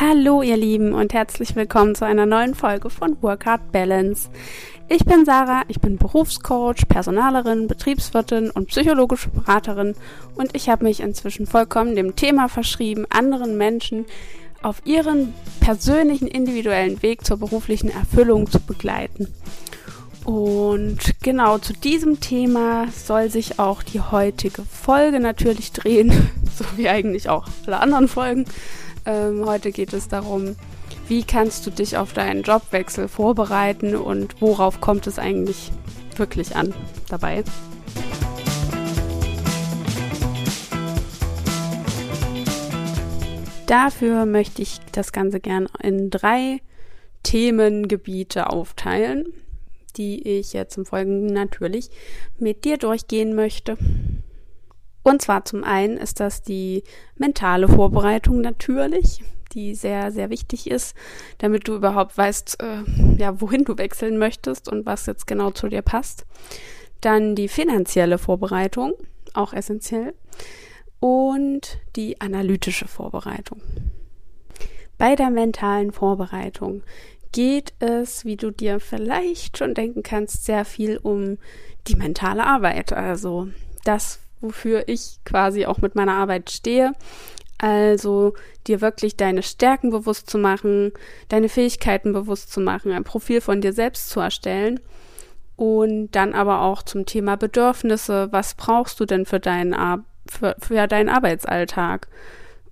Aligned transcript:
Hallo 0.00 0.42
ihr 0.42 0.56
Lieben 0.56 0.94
und 0.94 1.12
herzlich 1.12 1.56
willkommen 1.56 1.96
zu 1.96 2.06
einer 2.06 2.24
neuen 2.24 2.54
Folge 2.54 2.88
von 2.88 3.20
Work 3.20 3.46
Hard 3.46 3.72
Balance. 3.72 4.30
Ich 4.88 5.04
bin 5.04 5.24
Sarah, 5.24 5.64
ich 5.66 5.80
bin 5.80 5.96
Berufscoach, 5.96 6.86
Personalerin, 6.88 7.66
Betriebswirtin 7.66 8.50
und 8.50 8.68
psychologische 8.68 9.28
Beraterin 9.30 9.96
und 10.36 10.54
ich 10.54 10.68
habe 10.68 10.84
mich 10.84 11.00
inzwischen 11.00 11.46
vollkommen 11.46 11.96
dem 11.96 12.14
Thema 12.14 12.48
verschrieben, 12.48 13.06
anderen 13.10 13.56
Menschen 13.56 14.06
auf 14.62 14.82
ihren 14.84 15.34
persönlichen 15.58 16.28
individuellen 16.28 17.02
Weg 17.02 17.26
zur 17.26 17.38
beruflichen 17.38 17.90
Erfüllung 17.90 18.48
zu 18.48 18.60
begleiten. 18.60 19.34
Und 20.24 20.98
genau 21.22 21.58
zu 21.58 21.72
diesem 21.72 22.20
Thema 22.20 22.86
soll 22.92 23.30
sich 23.30 23.58
auch 23.58 23.82
die 23.82 24.00
heutige 24.00 24.62
Folge 24.62 25.18
natürlich 25.18 25.72
drehen, 25.72 26.10
so 26.56 26.64
wie 26.76 26.88
eigentlich 26.88 27.28
auch 27.28 27.48
alle 27.66 27.80
anderen 27.80 28.06
Folgen. 28.06 28.44
Ähm, 29.08 29.46
heute 29.46 29.72
geht 29.72 29.94
es 29.94 30.08
darum, 30.08 30.54
wie 31.08 31.24
kannst 31.24 31.66
du 31.66 31.70
dich 31.70 31.96
auf 31.96 32.12
deinen 32.12 32.42
Jobwechsel 32.42 33.08
vorbereiten 33.08 33.96
und 33.96 34.38
worauf 34.42 34.82
kommt 34.82 35.06
es 35.06 35.18
eigentlich 35.18 35.72
wirklich 36.16 36.54
an 36.54 36.74
dabei. 37.08 37.42
Dafür 43.66 44.26
möchte 44.26 44.60
ich 44.60 44.78
das 44.92 45.12
Ganze 45.12 45.40
gern 45.40 45.68
in 45.82 46.10
drei 46.10 46.60
Themengebiete 47.22 48.50
aufteilen, 48.50 49.32
die 49.96 50.38
ich 50.38 50.52
jetzt 50.52 50.76
im 50.76 50.84
Folgenden 50.84 51.32
natürlich 51.32 51.88
mit 52.38 52.66
dir 52.66 52.76
durchgehen 52.76 53.34
möchte. 53.34 53.78
Und 55.02 55.22
zwar 55.22 55.44
zum 55.44 55.64
einen 55.64 55.96
ist 55.96 56.20
das 56.20 56.42
die 56.42 56.82
mentale 57.16 57.68
Vorbereitung 57.68 58.40
natürlich, 58.40 59.22
die 59.52 59.74
sehr, 59.74 60.10
sehr 60.12 60.30
wichtig 60.30 60.70
ist, 60.70 60.94
damit 61.38 61.68
du 61.68 61.74
überhaupt 61.76 62.16
weißt, 62.18 62.58
äh, 62.62 62.82
ja, 63.16 63.40
wohin 63.40 63.64
du 63.64 63.78
wechseln 63.78 64.18
möchtest 64.18 64.68
und 64.68 64.84
was 64.86 65.06
jetzt 65.06 65.26
genau 65.26 65.50
zu 65.50 65.68
dir 65.68 65.82
passt. 65.82 66.26
Dann 67.00 67.34
die 67.34 67.48
finanzielle 67.48 68.18
Vorbereitung, 68.18 68.94
auch 69.34 69.52
essentiell. 69.52 70.14
Und 71.00 71.78
die 71.94 72.20
analytische 72.20 72.88
Vorbereitung. 72.88 73.62
Bei 74.98 75.14
der 75.14 75.30
mentalen 75.30 75.92
Vorbereitung 75.92 76.82
geht 77.30 77.72
es, 77.78 78.24
wie 78.24 78.36
du 78.36 78.50
dir 78.50 78.80
vielleicht 78.80 79.58
schon 79.58 79.74
denken 79.74 80.02
kannst, 80.02 80.44
sehr 80.44 80.64
viel 80.64 80.98
um 80.98 81.38
die 81.86 81.94
mentale 81.94 82.44
Arbeit. 82.44 82.92
Also 82.92 83.48
das, 83.84 84.18
wofür 84.40 84.84
ich 84.86 85.18
quasi 85.24 85.66
auch 85.66 85.78
mit 85.78 85.94
meiner 85.94 86.14
Arbeit 86.14 86.50
stehe. 86.50 86.92
Also 87.58 88.34
dir 88.66 88.80
wirklich 88.80 89.16
deine 89.16 89.42
Stärken 89.42 89.90
bewusst 89.90 90.30
zu 90.30 90.38
machen, 90.38 90.92
deine 91.28 91.48
Fähigkeiten 91.48 92.12
bewusst 92.12 92.52
zu 92.52 92.60
machen, 92.60 92.92
ein 92.92 93.04
Profil 93.04 93.40
von 93.40 93.60
dir 93.60 93.72
selbst 93.72 94.10
zu 94.10 94.20
erstellen 94.20 94.78
und 95.56 96.12
dann 96.12 96.34
aber 96.34 96.62
auch 96.62 96.84
zum 96.84 97.04
Thema 97.04 97.36
Bedürfnisse. 97.36 98.28
Was 98.30 98.54
brauchst 98.54 99.00
du 99.00 99.06
denn 99.06 99.26
für 99.26 99.40
deinen, 99.40 99.74
Ar 99.74 100.04
für, 100.28 100.54
für 100.60 100.86
deinen 100.86 101.08
Arbeitsalltag, 101.08 102.06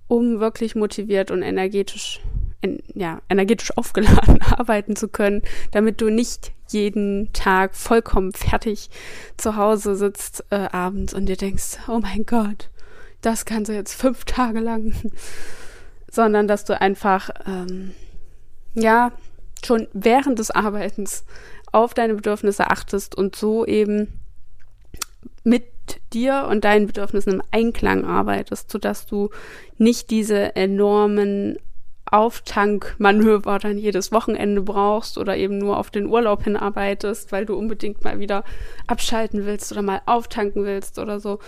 um 0.07 0.39
wirklich 0.39 0.73
motiviert 0.75 1.31
und 1.31 1.41
energetisch 1.41 2.21
en, 2.61 2.81
ja, 2.95 3.21
energetisch 3.27 3.75
aufgeladen 3.77 4.41
arbeiten 4.57 4.95
zu 4.95 5.09
können, 5.09 5.41
damit 5.71 5.99
du 5.99 6.09
nicht 6.09 6.53
jeden 6.73 7.31
Tag 7.33 7.75
vollkommen 7.75 8.33
fertig 8.33 8.89
zu 9.37 9.55
Hause 9.55 9.95
sitzt 9.95 10.45
äh, 10.49 10.67
abends 10.71 11.13
und 11.13 11.27
dir 11.27 11.37
denkst, 11.37 11.77
oh 11.87 11.99
mein 11.99 12.25
Gott, 12.25 12.69
das 13.21 13.45
kannst 13.45 13.69
du 13.69 13.73
jetzt 13.73 13.93
fünf 13.93 14.25
Tage 14.25 14.59
lang, 14.59 14.93
sondern 16.11 16.47
dass 16.47 16.65
du 16.65 16.79
einfach, 16.79 17.29
ähm, 17.45 17.93
ja, 18.73 19.11
schon 19.65 19.87
während 19.93 20.39
des 20.39 20.51
Arbeitens 20.51 21.23
auf 21.71 21.93
deine 21.93 22.15
Bedürfnisse 22.15 22.69
achtest 22.69 23.15
und 23.15 23.35
so 23.35 23.65
eben 23.65 24.19
mit 25.43 25.65
dir 26.13 26.47
und 26.49 26.63
deinen 26.63 26.87
Bedürfnissen 26.87 27.33
im 27.33 27.43
Einklang 27.51 28.05
arbeitest, 28.05 28.71
sodass 28.71 29.05
du 29.05 29.29
nicht 29.77 30.09
diese 30.09 30.55
enormen 30.55 31.57
Auftankmanöver 32.11 33.59
dann 33.59 33.77
jedes 33.77 34.11
Wochenende 34.11 34.61
brauchst 34.61 35.17
oder 35.17 35.37
eben 35.37 35.57
nur 35.57 35.77
auf 35.77 35.89
den 35.89 36.07
Urlaub 36.07 36.43
hinarbeitest, 36.43 37.31
weil 37.31 37.45
du 37.45 37.55
unbedingt 37.55 38.03
mal 38.03 38.19
wieder 38.19 38.43
abschalten 38.87 39.45
willst 39.45 39.71
oder 39.71 39.81
mal 39.81 40.01
auftanken 40.05 40.65
willst 40.65 40.99
oder 40.99 41.19
so, 41.19 41.39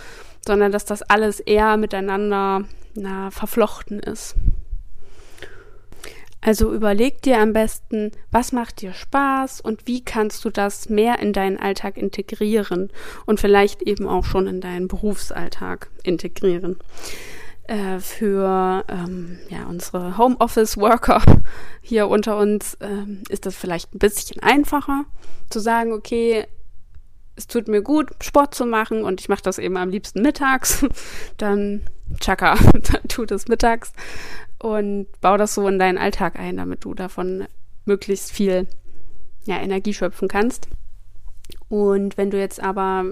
sondern 0.46 0.72
dass 0.72 0.84
das 0.84 1.02
alles 1.02 1.40
eher 1.40 1.76
miteinander 1.76 2.64
na, 2.94 3.30
verflochten 3.30 4.00
ist. 4.00 4.36
Also 6.42 6.72
überleg 6.72 7.20
dir 7.20 7.38
am 7.38 7.52
besten, 7.52 8.12
was 8.30 8.52
macht 8.52 8.80
dir 8.80 8.94
Spaß 8.94 9.60
und 9.60 9.86
wie 9.86 10.02
kannst 10.02 10.42
du 10.44 10.50
das 10.50 10.88
mehr 10.88 11.18
in 11.18 11.34
deinen 11.34 11.58
Alltag 11.58 11.98
integrieren 11.98 12.90
und 13.26 13.40
vielleicht 13.40 13.82
eben 13.82 14.08
auch 14.08 14.24
schon 14.24 14.46
in 14.46 14.62
deinen 14.62 14.88
Berufsalltag 14.88 15.90
integrieren. 16.02 16.78
Äh, 17.70 18.00
für 18.00 18.84
ähm, 18.88 19.38
ja, 19.48 19.64
unsere 19.66 20.18
Homeoffice-Worker 20.18 21.22
hier 21.80 22.08
unter 22.08 22.36
uns 22.36 22.76
ähm, 22.80 23.22
ist 23.28 23.46
das 23.46 23.54
vielleicht 23.54 23.94
ein 23.94 24.00
bisschen 24.00 24.42
einfacher 24.42 25.04
zu 25.50 25.60
sagen, 25.60 25.92
okay, 25.92 26.48
es 27.36 27.46
tut 27.46 27.68
mir 27.68 27.80
gut, 27.80 28.10
Sport 28.24 28.56
zu 28.56 28.66
machen 28.66 29.04
und 29.04 29.20
ich 29.20 29.28
mache 29.28 29.44
das 29.44 29.58
eben 29.58 29.76
am 29.76 29.88
liebsten 29.88 30.20
mittags, 30.20 30.84
dann 31.36 31.82
tschakka, 32.18 32.56
dann 32.72 33.06
tut 33.06 33.30
es 33.30 33.46
mittags 33.46 33.92
und 34.58 35.06
bau 35.20 35.36
das 35.36 35.54
so 35.54 35.68
in 35.68 35.78
deinen 35.78 35.98
Alltag 35.98 36.40
ein, 36.40 36.56
damit 36.56 36.84
du 36.84 36.94
davon 36.94 37.46
möglichst 37.84 38.32
viel 38.32 38.66
ja, 39.44 39.58
Energie 39.60 39.94
schöpfen 39.94 40.26
kannst. 40.26 40.66
Und 41.68 42.16
wenn 42.16 42.32
du 42.32 42.38
jetzt 42.38 42.60
aber, 42.60 43.04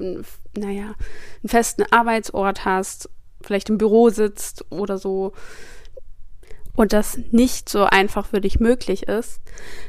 naja, 0.56 0.96
einen 0.96 1.48
festen 1.48 1.84
Arbeitsort 1.92 2.64
hast, 2.64 3.08
vielleicht 3.40 3.70
im 3.70 3.78
Büro 3.78 4.10
sitzt 4.10 4.64
oder 4.70 4.98
so, 4.98 5.32
und 6.78 6.92
das 6.92 7.18
nicht 7.32 7.68
so 7.68 7.82
einfach 7.82 8.26
für 8.26 8.40
dich 8.40 8.60
möglich 8.60 9.08
ist, 9.08 9.40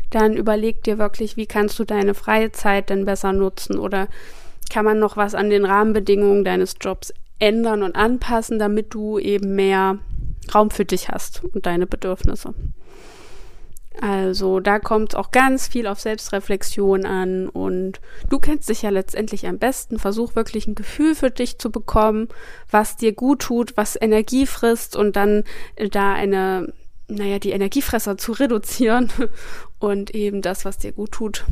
dann 0.10 0.36
überleg 0.36 0.84
dir 0.84 0.98
wirklich, 0.98 1.38
wie 1.38 1.46
kannst 1.46 1.78
du 1.78 1.84
deine 1.84 2.16
freie 2.16 2.52
Zeit 2.52 2.90
denn 2.90 3.06
besser 3.06 3.32
nutzen 3.32 3.78
oder 3.78 4.08
kann 4.72 4.86
man 4.86 4.98
noch 4.98 5.16
was 5.16 5.36
an 5.36 5.52
den 5.52 5.66
Rahmenbedingungen 5.66 6.44
deines 6.44 6.78
Jobs 6.82 7.14
ändern 7.38 7.84
und 7.84 7.96
anpassen, 7.96 8.58
damit 8.58 8.92
du 8.96 9.20
eben 9.20 9.54
mehr 9.54 10.00
Raum 10.54 10.72
für 10.72 10.84
dich 10.84 11.10
hast 11.10 11.44
und 11.44 11.68
deine 11.68 11.86
Bedürfnisse. 11.86 12.56
Also 14.02 14.62
da 14.62 14.80
kommt 14.80 15.12
es 15.12 15.16
auch 15.16 15.32
ganz 15.32 15.68
viel 15.68 15.86
auf 15.86 16.00
Selbstreflexion 16.00 17.06
an 17.06 17.50
und 17.50 18.00
du 18.30 18.40
kennst 18.40 18.70
dich 18.70 18.82
ja 18.84 18.92
letztendlich 18.92 19.46
am 19.46 19.58
besten. 19.58 20.00
Versuch 20.00 20.36
wirklich 20.36 20.68
ein 20.68 20.76
Gefühl 20.76 21.16
für 21.16 21.32
dich 21.32 21.60
zu 21.60 21.70
bekommen, 21.70 22.30
was 22.72 22.96
dir 22.96 23.12
gut 23.12 23.42
tut, 23.42 23.76
was 23.76 23.98
Energie 24.00 24.46
frisst 24.46 24.96
und 24.96 25.18
dann 25.18 25.44
äh, 25.76 25.90
da 25.90 26.14
eine, 26.14 26.72
naja, 27.10 27.40
die 27.40 27.52
Energiefresser 27.52 28.18
zu 28.18 28.32
reduzieren 28.40 29.12
und 29.80 30.16
eben 30.16 30.42
das, 30.42 30.64
was 30.64 30.78
dir 30.78 30.94
gut 30.94 31.12
tut, 31.12 31.46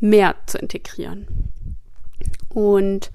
mehr 0.00 0.34
zu 0.46 0.58
integrieren. 0.58 1.26
Und 2.50 3.10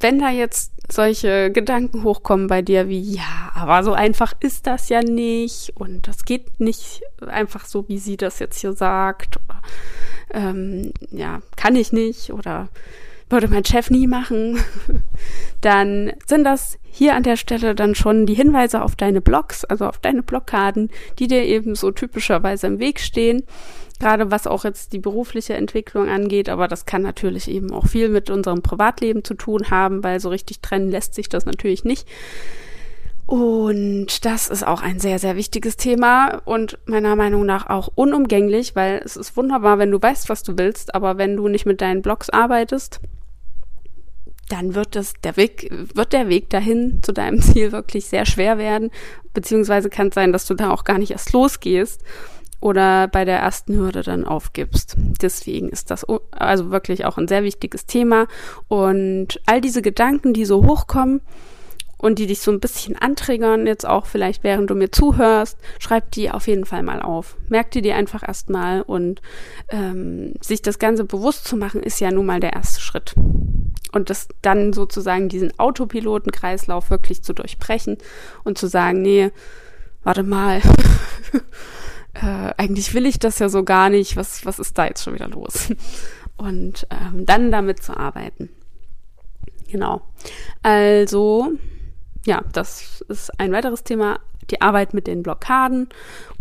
wenn 0.00 0.18
da 0.18 0.30
jetzt 0.30 0.72
solche 0.90 1.50
Gedanken 1.50 2.04
hochkommen 2.04 2.46
bei 2.46 2.62
dir 2.62 2.88
wie, 2.88 3.00
ja, 3.00 3.50
aber 3.54 3.82
so 3.82 3.92
einfach 3.92 4.34
ist 4.40 4.66
das 4.66 4.88
ja 4.88 5.02
nicht 5.02 5.72
und 5.74 6.06
das 6.06 6.24
geht 6.24 6.60
nicht 6.60 7.02
einfach 7.26 7.64
so, 7.64 7.88
wie 7.88 7.98
sie 7.98 8.16
das 8.16 8.38
jetzt 8.38 8.60
hier 8.60 8.72
sagt, 8.72 9.38
oder, 9.38 9.62
ähm, 10.32 10.92
ja, 11.10 11.40
kann 11.56 11.76
ich 11.76 11.92
nicht 11.92 12.32
oder 12.32 12.68
würde 13.28 13.48
mein 13.48 13.64
Chef 13.64 13.90
nie 13.90 14.06
machen, 14.06 14.58
dann 15.60 16.12
sind 16.26 16.44
das 16.44 16.78
hier 16.84 17.14
an 17.14 17.24
der 17.24 17.36
Stelle 17.36 17.74
dann 17.74 17.94
schon 17.94 18.26
die 18.26 18.34
Hinweise 18.34 18.82
auf 18.82 18.94
deine 18.94 19.20
Blogs, 19.20 19.64
also 19.64 19.86
auf 19.86 19.98
deine 19.98 20.22
Blockaden, 20.22 20.90
die 21.18 21.26
dir 21.26 21.42
eben 21.44 21.74
so 21.74 21.90
typischerweise 21.90 22.68
im 22.68 22.78
Weg 22.78 23.00
stehen 23.00 23.42
gerade 23.98 24.30
was 24.30 24.46
auch 24.46 24.64
jetzt 24.64 24.92
die 24.92 24.98
berufliche 24.98 25.54
Entwicklung 25.54 26.08
angeht, 26.08 26.48
aber 26.48 26.68
das 26.68 26.86
kann 26.86 27.02
natürlich 27.02 27.50
eben 27.50 27.72
auch 27.72 27.86
viel 27.86 28.08
mit 28.08 28.30
unserem 28.30 28.62
Privatleben 28.62 29.24
zu 29.24 29.34
tun 29.34 29.70
haben, 29.70 30.02
weil 30.04 30.20
so 30.20 30.28
richtig 30.28 30.60
trennen 30.60 30.90
lässt 30.90 31.14
sich 31.14 31.28
das 31.28 31.46
natürlich 31.46 31.84
nicht. 31.84 32.06
Und 33.26 34.24
das 34.24 34.48
ist 34.48 34.64
auch 34.64 34.82
ein 34.82 35.00
sehr, 35.00 35.18
sehr 35.18 35.34
wichtiges 35.34 35.76
Thema 35.76 36.40
und 36.44 36.78
meiner 36.86 37.16
Meinung 37.16 37.44
nach 37.44 37.68
auch 37.68 37.90
unumgänglich, 37.94 38.76
weil 38.76 39.02
es 39.04 39.16
ist 39.16 39.36
wunderbar, 39.36 39.78
wenn 39.78 39.90
du 39.90 40.00
weißt, 40.00 40.28
was 40.28 40.44
du 40.44 40.56
willst, 40.56 40.94
aber 40.94 41.18
wenn 41.18 41.36
du 41.36 41.48
nicht 41.48 41.66
mit 41.66 41.80
deinen 41.80 42.02
Blogs 42.02 42.30
arbeitest, 42.30 43.00
dann 44.48 44.76
wird 44.76 44.94
das 44.94 45.14
der 45.24 45.36
Weg 45.36 45.72
wird 45.72 46.12
der 46.12 46.28
Weg 46.28 46.50
dahin 46.50 47.00
zu 47.02 47.12
deinem 47.12 47.42
Ziel 47.42 47.72
wirklich 47.72 48.06
sehr 48.06 48.26
schwer 48.26 48.58
werden, 48.58 48.92
beziehungsweise 49.34 49.90
kann 49.90 50.08
es 50.08 50.14
sein, 50.14 50.32
dass 50.32 50.46
du 50.46 50.54
da 50.54 50.70
auch 50.70 50.84
gar 50.84 50.98
nicht 50.98 51.10
erst 51.10 51.32
losgehst 51.32 52.04
oder 52.60 53.08
bei 53.08 53.24
der 53.24 53.38
ersten 53.38 53.76
Hürde 53.76 54.02
dann 54.02 54.24
aufgibst. 54.24 54.96
Deswegen 55.20 55.68
ist 55.68 55.90
das 55.90 56.06
also 56.32 56.70
wirklich 56.70 57.04
auch 57.04 57.18
ein 57.18 57.28
sehr 57.28 57.42
wichtiges 57.42 57.86
Thema 57.86 58.26
und 58.68 59.40
all 59.46 59.60
diese 59.60 59.82
Gedanken, 59.82 60.32
die 60.32 60.44
so 60.44 60.64
hochkommen 60.66 61.20
und 61.98 62.18
die 62.18 62.26
dich 62.26 62.40
so 62.40 62.50
ein 62.50 62.60
bisschen 62.60 62.96
anträgern, 62.96 63.66
jetzt 63.66 63.86
auch 63.86 64.06
vielleicht 64.06 64.44
während 64.44 64.70
du 64.70 64.74
mir 64.74 64.90
zuhörst, 64.92 65.58
schreib 65.78 66.10
die 66.12 66.30
auf 66.30 66.46
jeden 66.46 66.66
Fall 66.66 66.82
mal 66.82 67.00
auf. 67.00 67.36
Merk 67.48 67.70
die 67.70 67.82
dir 67.82 67.96
einfach 67.96 68.26
erstmal 68.26 68.82
und 68.82 69.22
ähm, 69.70 70.34
sich 70.40 70.60
das 70.62 70.78
Ganze 70.78 71.04
bewusst 71.04 71.46
zu 71.46 71.56
machen, 71.56 71.82
ist 71.82 72.00
ja 72.00 72.10
nun 72.10 72.26
mal 72.26 72.40
der 72.40 72.52
erste 72.52 72.80
Schritt. 72.80 73.14
Und 73.92 74.10
das 74.10 74.28
dann 74.42 74.72
sozusagen 74.72 75.28
diesen 75.28 75.58
Autopilotenkreislauf 75.58 76.90
wirklich 76.90 77.22
zu 77.22 77.32
durchbrechen 77.32 77.96
und 78.44 78.58
zu 78.58 78.66
sagen, 78.66 79.00
nee, 79.00 79.30
warte 80.02 80.22
mal, 80.22 80.60
äh, 82.22 82.54
eigentlich 82.56 82.94
will 82.94 83.06
ich 83.06 83.18
das 83.18 83.38
ja 83.38 83.48
so 83.48 83.62
gar 83.64 83.90
nicht, 83.90 84.16
was, 84.16 84.46
was 84.46 84.58
ist 84.58 84.76
da 84.78 84.86
jetzt 84.86 85.02
schon 85.02 85.14
wieder 85.14 85.28
los? 85.28 85.72
Und 86.36 86.86
ähm, 86.90 87.24
dann 87.26 87.50
damit 87.50 87.82
zu 87.82 87.96
arbeiten. 87.96 88.50
Genau. 89.68 90.02
Also, 90.62 91.52
ja, 92.26 92.42
das 92.52 93.02
ist 93.08 93.38
ein 93.40 93.52
weiteres 93.52 93.84
Thema, 93.84 94.20
die 94.50 94.60
Arbeit 94.60 94.94
mit 94.94 95.06
den 95.06 95.22
Blockaden. 95.22 95.88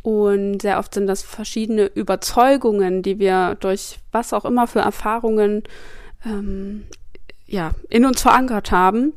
Und 0.01 0.61
sehr 0.61 0.79
oft 0.79 0.93
sind 0.93 1.07
das 1.07 1.23
verschiedene 1.23 1.85
Überzeugungen, 1.85 3.01
die 3.01 3.19
wir 3.19 3.55
durch 3.59 3.99
was 4.11 4.33
auch 4.33 4.45
immer 4.45 4.67
für 4.67 4.79
Erfahrungen 4.79 5.63
ähm, 6.25 6.85
ja, 7.47 7.71
in 7.89 8.05
uns 8.05 8.21
verankert 8.21 8.71
haben 8.71 9.13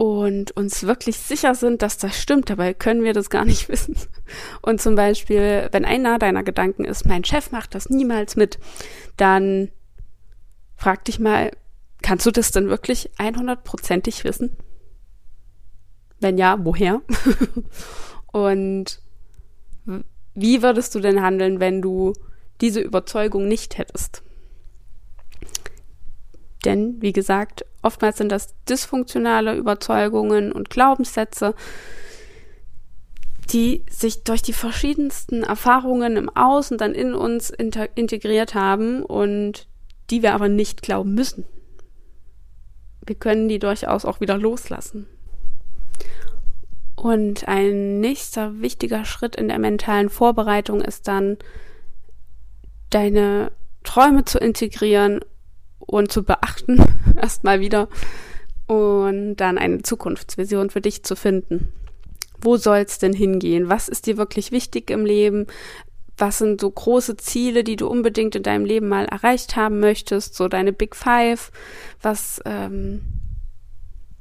und 0.00 0.52
uns 0.52 0.84
wirklich 0.84 1.18
sicher 1.18 1.54
sind, 1.54 1.82
dass 1.82 1.98
das 1.98 2.18
stimmt. 2.18 2.48
Dabei 2.48 2.72
können 2.72 3.04
wir 3.04 3.12
das 3.12 3.28
gar 3.28 3.44
nicht 3.44 3.68
wissen. 3.68 3.96
Und 4.62 4.80
zum 4.80 4.94
Beispiel, 4.94 5.68
wenn 5.72 5.84
einer 5.84 6.18
deiner 6.18 6.42
Gedanken 6.42 6.86
ist, 6.86 7.04
mein 7.04 7.22
Chef 7.22 7.50
macht 7.50 7.74
das 7.74 7.90
niemals 7.90 8.34
mit, 8.34 8.58
dann 9.18 9.70
frag 10.74 11.04
dich 11.04 11.18
mal, 11.18 11.50
kannst 12.00 12.24
du 12.24 12.30
das 12.30 12.50
denn 12.50 12.70
wirklich 12.70 13.10
100%ig 13.18 14.24
wissen? 14.24 14.56
Wenn 16.18 16.38
ja, 16.38 16.56
woher? 16.64 17.02
und 18.32 19.02
wie 20.34 20.62
würdest 20.62 20.94
du 20.94 21.00
denn 21.00 21.20
handeln, 21.20 21.60
wenn 21.60 21.82
du 21.82 22.14
diese 22.62 22.80
Überzeugung 22.80 23.48
nicht 23.48 23.76
hättest? 23.76 24.22
Denn, 26.64 27.00
wie 27.00 27.12
gesagt, 27.12 27.64
oftmals 27.82 28.18
sind 28.18 28.30
das 28.30 28.54
dysfunktionale 28.68 29.56
Überzeugungen 29.56 30.52
und 30.52 30.70
Glaubenssätze, 30.70 31.54
die 33.52 33.84
sich 33.90 34.22
durch 34.24 34.42
die 34.42 34.52
verschiedensten 34.52 35.42
Erfahrungen 35.42 36.16
im 36.16 36.28
Außen 36.28 36.78
dann 36.78 36.94
in 36.94 37.14
uns 37.14 37.50
integriert 37.50 38.54
haben 38.54 39.02
und 39.02 39.66
die 40.10 40.22
wir 40.22 40.34
aber 40.34 40.48
nicht 40.48 40.82
glauben 40.82 41.14
müssen. 41.14 41.44
Wir 43.06 43.16
können 43.16 43.48
die 43.48 43.58
durchaus 43.58 44.04
auch 44.04 44.20
wieder 44.20 44.36
loslassen. 44.36 45.06
Und 46.94 47.48
ein 47.48 48.00
nächster 48.00 48.60
wichtiger 48.60 49.04
Schritt 49.04 49.34
in 49.34 49.48
der 49.48 49.58
mentalen 49.58 50.10
Vorbereitung 50.10 50.82
ist 50.82 51.08
dann, 51.08 51.38
deine 52.90 53.52
Träume 53.84 54.24
zu 54.24 54.38
integrieren 54.38 55.20
und 55.90 56.12
zu 56.12 56.22
beachten, 56.22 56.82
erstmal 57.16 57.60
wieder, 57.60 57.88
und 58.66 59.36
dann 59.36 59.58
eine 59.58 59.82
Zukunftsvision 59.82 60.70
für 60.70 60.80
dich 60.80 61.02
zu 61.02 61.16
finden. 61.16 61.72
Wo 62.40 62.56
soll 62.56 62.78
es 62.78 62.98
denn 62.98 63.12
hingehen? 63.12 63.68
Was 63.68 63.88
ist 63.88 64.06
dir 64.06 64.16
wirklich 64.16 64.52
wichtig 64.52 64.90
im 64.90 65.04
Leben? 65.04 65.46
Was 66.16 66.38
sind 66.38 66.60
so 66.60 66.70
große 66.70 67.16
Ziele, 67.16 67.64
die 67.64 67.76
du 67.76 67.88
unbedingt 67.88 68.36
in 68.36 68.42
deinem 68.42 68.64
Leben 68.64 68.88
mal 68.88 69.06
erreicht 69.06 69.56
haben 69.56 69.80
möchtest? 69.80 70.36
So 70.36 70.48
deine 70.48 70.72
Big 70.72 70.94
Five? 70.94 71.50
Was, 72.00 72.40
ähm, 72.44 73.02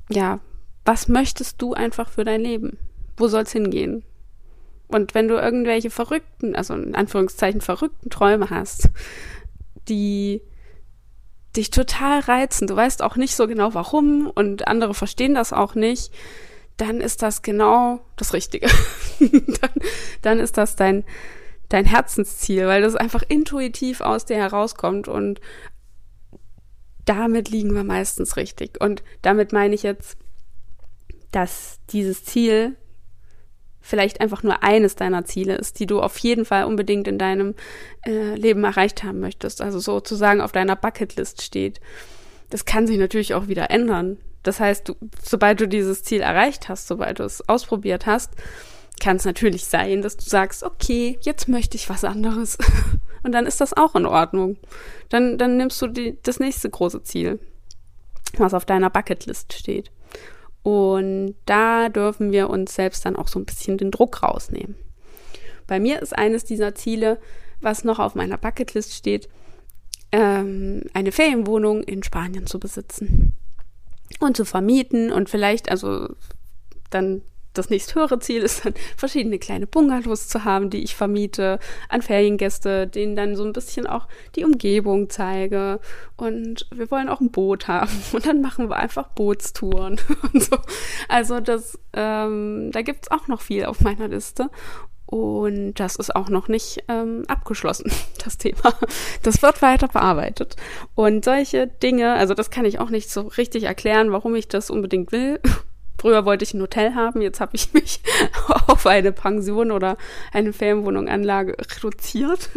ja, 0.10 0.39
was 0.83 1.07
möchtest 1.07 1.62
du 1.62 1.74
einfach 1.74 2.10
für 2.10 2.25
dein 2.25 2.42
Leben? 2.42 2.80
Wo 3.18 3.27
soll's 3.27 3.51
hingehen? 3.51 4.04
Und 4.88 5.13
wenn 5.13 5.27
du 5.27 5.36
irgendwelche 5.36 5.92
verrückten, 5.92 6.56
also 6.56 6.74
in 6.74 6.95
Anführungszeichen 6.95 7.62
verrückten 7.62 8.10
Träume 8.10 8.50
hast, 8.50 8.89
die 9.88 10.42
dich 11.60 11.72
total 11.72 12.22
reizen, 12.22 12.68
du 12.68 12.76
weißt 12.76 13.04
auch 13.04 13.16
nicht 13.16 13.36
so 13.36 13.48
genau 13.48 13.74
warum 13.74 14.32
und 14.34 14.68
andere 14.68 14.94
verstehen 14.94 15.36
das 15.36 15.54
auch 15.54 15.76
nicht, 15.76 16.12
dann 16.78 17.02
ist 17.02 17.22
das 17.22 17.42
genau 17.42 18.00
das 18.16 18.34
Richtige. 18.34 18.68
dann, 19.20 19.72
dann 20.22 20.40
ist 20.40 20.58
das 20.58 20.76
dein, 20.76 21.04
dein 21.68 21.86
Herzensziel, 21.86 22.68
weil 22.68 22.82
das 22.82 22.96
einfach 22.96 23.24
intuitiv 23.28 24.02
aus 24.02 24.26
dir 24.26 24.38
herauskommt 24.38 25.08
und 25.08 25.42
damit 27.06 27.50
liegen 27.50 27.74
wir 27.74 27.84
meistens 27.84 28.38
richtig. 28.38 28.80
Und 28.80 29.04
damit 29.22 29.52
meine 29.52 29.76
ich 29.76 29.84
jetzt, 29.84 30.18
dass 31.32 31.80
dieses 31.90 32.24
Ziel 32.24 32.78
vielleicht 33.81 34.22
einfach 34.22 34.44
nur 34.44 34.64
eines 34.64 34.96
deiner 34.96 35.26
Ziele 35.26 35.56
ist, 35.56 35.80
die 35.80 35.86
du 35.86 36.02
auf 36.02 36.18
jeden 36.20 36.46
Fall 36.46 36.66
unbedingt 36.66 37.08
in 37.08 37.18
deinem 37.18 37.56
äh, 38.06 38.36
Leben 38.36 38.64
erreicht 38.64 39.04
haben 39.04 39.20
möchtest, 39.20 39.62
also 39.62 39.80
sozusagen 39.80 40.42
auf 40.42 40.52
deiner 40.52 40.76
Bucketlist 40.76 41.42
steht. 41.42 41.80
Das 42.50 42.66
kann 42.66 42.88
sich 42.88 42.98
natürlich 42.98 43.34
auch 43.34 43.48
wieder 43.48 43.70
ändern. 43.70 44.18
Das 44.44 44.60
heißt, 44.60 44.90
du, 44.90 44.96
sobald 45.22 45.60
du 45.60 45.68
dieses 45.68 46.04
Ziel 46.04 46.22
erreicht 46.22 46.70
hast, 46.70 46.88
sobald 46.88 47.20
du 47.20 47.24
es 47.24 47.48
ausprobiert 47.48 48.06
hast, 48.06 48.34
kann 49.00 49.18
es 49.18 49.26
natürlich 49.26 49.66
sein, 49.66 50.02
dass 50.02 50.18
du 50.18 50.30
sagst, 50.30 50.64
okay, 50.64 51.18
jetzt 51.22 51.48
möchte 51.48 51.78
ich 51.78 51.90
was 51.90 52.04
anderes. 52.04 52.58
Und 53.24 53.34
dann 53.34 53.46
ist 53.46 53.62
das 53.62 53.76
auch 53.76 53.96
in 53.96 54.06
Ordnung. 54.06 54.58
Dann, 55.10 55.38
dann 55.38 55.58
nimmst 55.58 55.81
du 55.81 55.88
die, 55.88 56.18
das 56.24 56.40
nächste 56.40 56.70
große 56.70 57.04
Ziel, 57.04 57.40
was 58.38 58.54
auf 58.54 58.66
deiner 58.66 58.90
Bucketlist 58.90 59.54
steht. 59.54 59.92
Und 60.64 61.36
da 61.46 61.90
dürfen 61.90 62.32
wir 62.32 62.50
uns 62.50 62.76
selbst 62.76 63.06
dann 63.06 63.16
auch 63.16 63.28
so 63.28 63.40
ein 63.40 63.46
bisschen 63.46 63.78
den 63.78 63.92
Druck 63.92 64.24
rausnehmen. 64.24 64.76
Bei 65.68 65.80
mir 65.80 66.02
ist 66.02 66.18
eines 66.18 66.46
dieser 66.46 66.76
Ziele, 66.76 67.20
was 67.62 67.84
noch 67.84 68.00
auf 68.00 68.16
meiner 68.16 68.38
Bucketlist 68.38 68.94
steht, 68.94 69.30
ähm, 70.12 70.84
eine 70.94 71.12
Ferienwohnung 71.12 71.84
in 71.84 72.04
Spanien 72.04 72.48
zu 72.48 72.60
besitzen 72.60 73.34
und 74.20 74.36
zu 74.36 74.46
vermieten 74.46 75.12
und 75.12 75.30
vielleicht 75.30 75.70
also 75.70 76.10
dann 76.90 77.22
das 77.54 77.69
nächsthöhere 77.69 78.19
Ziel 78.19 78.44
ist 78.44 78.66
dann, 78.66 78.74
verschiedene 78.96 79.40
kleine 79.40 79.68
Bungalows 79.68 80.28
zu 80.28 80.46
haben, 80.46 80.69
die 80.69 80.84
ich 80.84 80.96
vermiete 80.96 81.60
an 81.90 82.01
Feriengäste, 82.01 82.88
denen 82.88 83.16
dann 83.16 83.36
so 83.36 83.44
ein 83.44 83.54
bisschen 83.54 83.88
auch 83.88 84.07
die 84.36 84.46
Umgebung 84.46 85.10
zeige. 85.10 85.80
Und 86.16 86.68
wir 86.72 86.90
wollen 86.92 87.10
auch 87.10 87.22
ein 87.22 87.31
Boot 87.31 87.68
haben. 87.68 87.92
Und 88.12 88.25
dann 88.25 88.42
machen 88.42 88.69
wir 88.69 88.75
einfach 88.75 89.10
Bootstouren 89.10 90.00
und 90.34 90.44
so. 90.44 90.57
Also 91.07 91.40
das, 91.40 91.80
ähm, 91.94 92.69
da 92.72 92.81
gibt's 92.81 93.12
auch 93.12 93.28
noch 93.28 93.42
viel 93.42 93.66
auf 93.66 93.81
meiner 93.81 94.07
Liste. 94.07 94.50
Und 95.06 95.74
das 95.74 95.95
ist 95.95 96.16
auch 96.16 96.30
noch 96.30 96.50
nicht 96.50 96.83
ähm, 96.88 97.24
abgeschlossen, 97.28 97.92
das 98.24 98.38
Thema. 98.38 98.76
Das 99.24 99.42
wird 99.42 99.64
weiter 99.64 99.88
bearbeitet. 99.88 100.56
Und 100.94 101.26
solche 101.26 101.66
Dinge, 101.66 102.14
also 102.14 102.35
das 102.35 102.52
kann 102.52 102.66
ich 102.66 102.80
auch 102.80 102.92
nicht 102.92 103.09
so 103.09 103.21
richtig 103.21 103.64
erklären, 103.64 104.12
warum 104.12 104.35
ich 104.35 104.47
das 104.47 104.69
unbedingt 104.69 105.12
will. 105.12 105.40
Früher 106.00 106.24
wollte 106.24 106.44
ich 106.44 106.54
ein 106.54 106.62
Hotel 106.62 106.96
haben, 106.96 107.22
jetzt 107.22 107.42
habe 107.42 107.56
ich 107.56 107.74
mich 107.74 108.02
auf 108.68 108.86
eine 108.88 109.12
Pension 109.12 109.72
oder 109.72 109.98
eine 110.32 110.54
Ferienwohnunganlage 110.54 111.58
reduziert. 111.76 112.50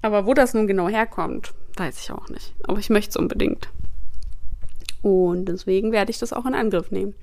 Aber 0.00 0.26
wo 0.26 0.32
das 0.32 0.54
nun 0.54 0.66
genau 0.66 0.88
herkommt, 0.88 1.52
weiß 1.76 2.00
ich 2.00 2.12
auch 2.12 2.28
nicht. 2.28 2.54
Aber 2.66 2.78
ich 2.78 2.88
möchte 2.88 3.10
es 3.10 3.16
unbedingt. 3.16 3.68
Und 5.02 5.46
deswegen 5.46 5.92
werde 5.92 6.10
ich 6.10 6.18
das 6.18 6.32
auch 6.32 6.46
in 6.46 6.54
Angriff 6.54 6.90
nehmen. 6.90 7.14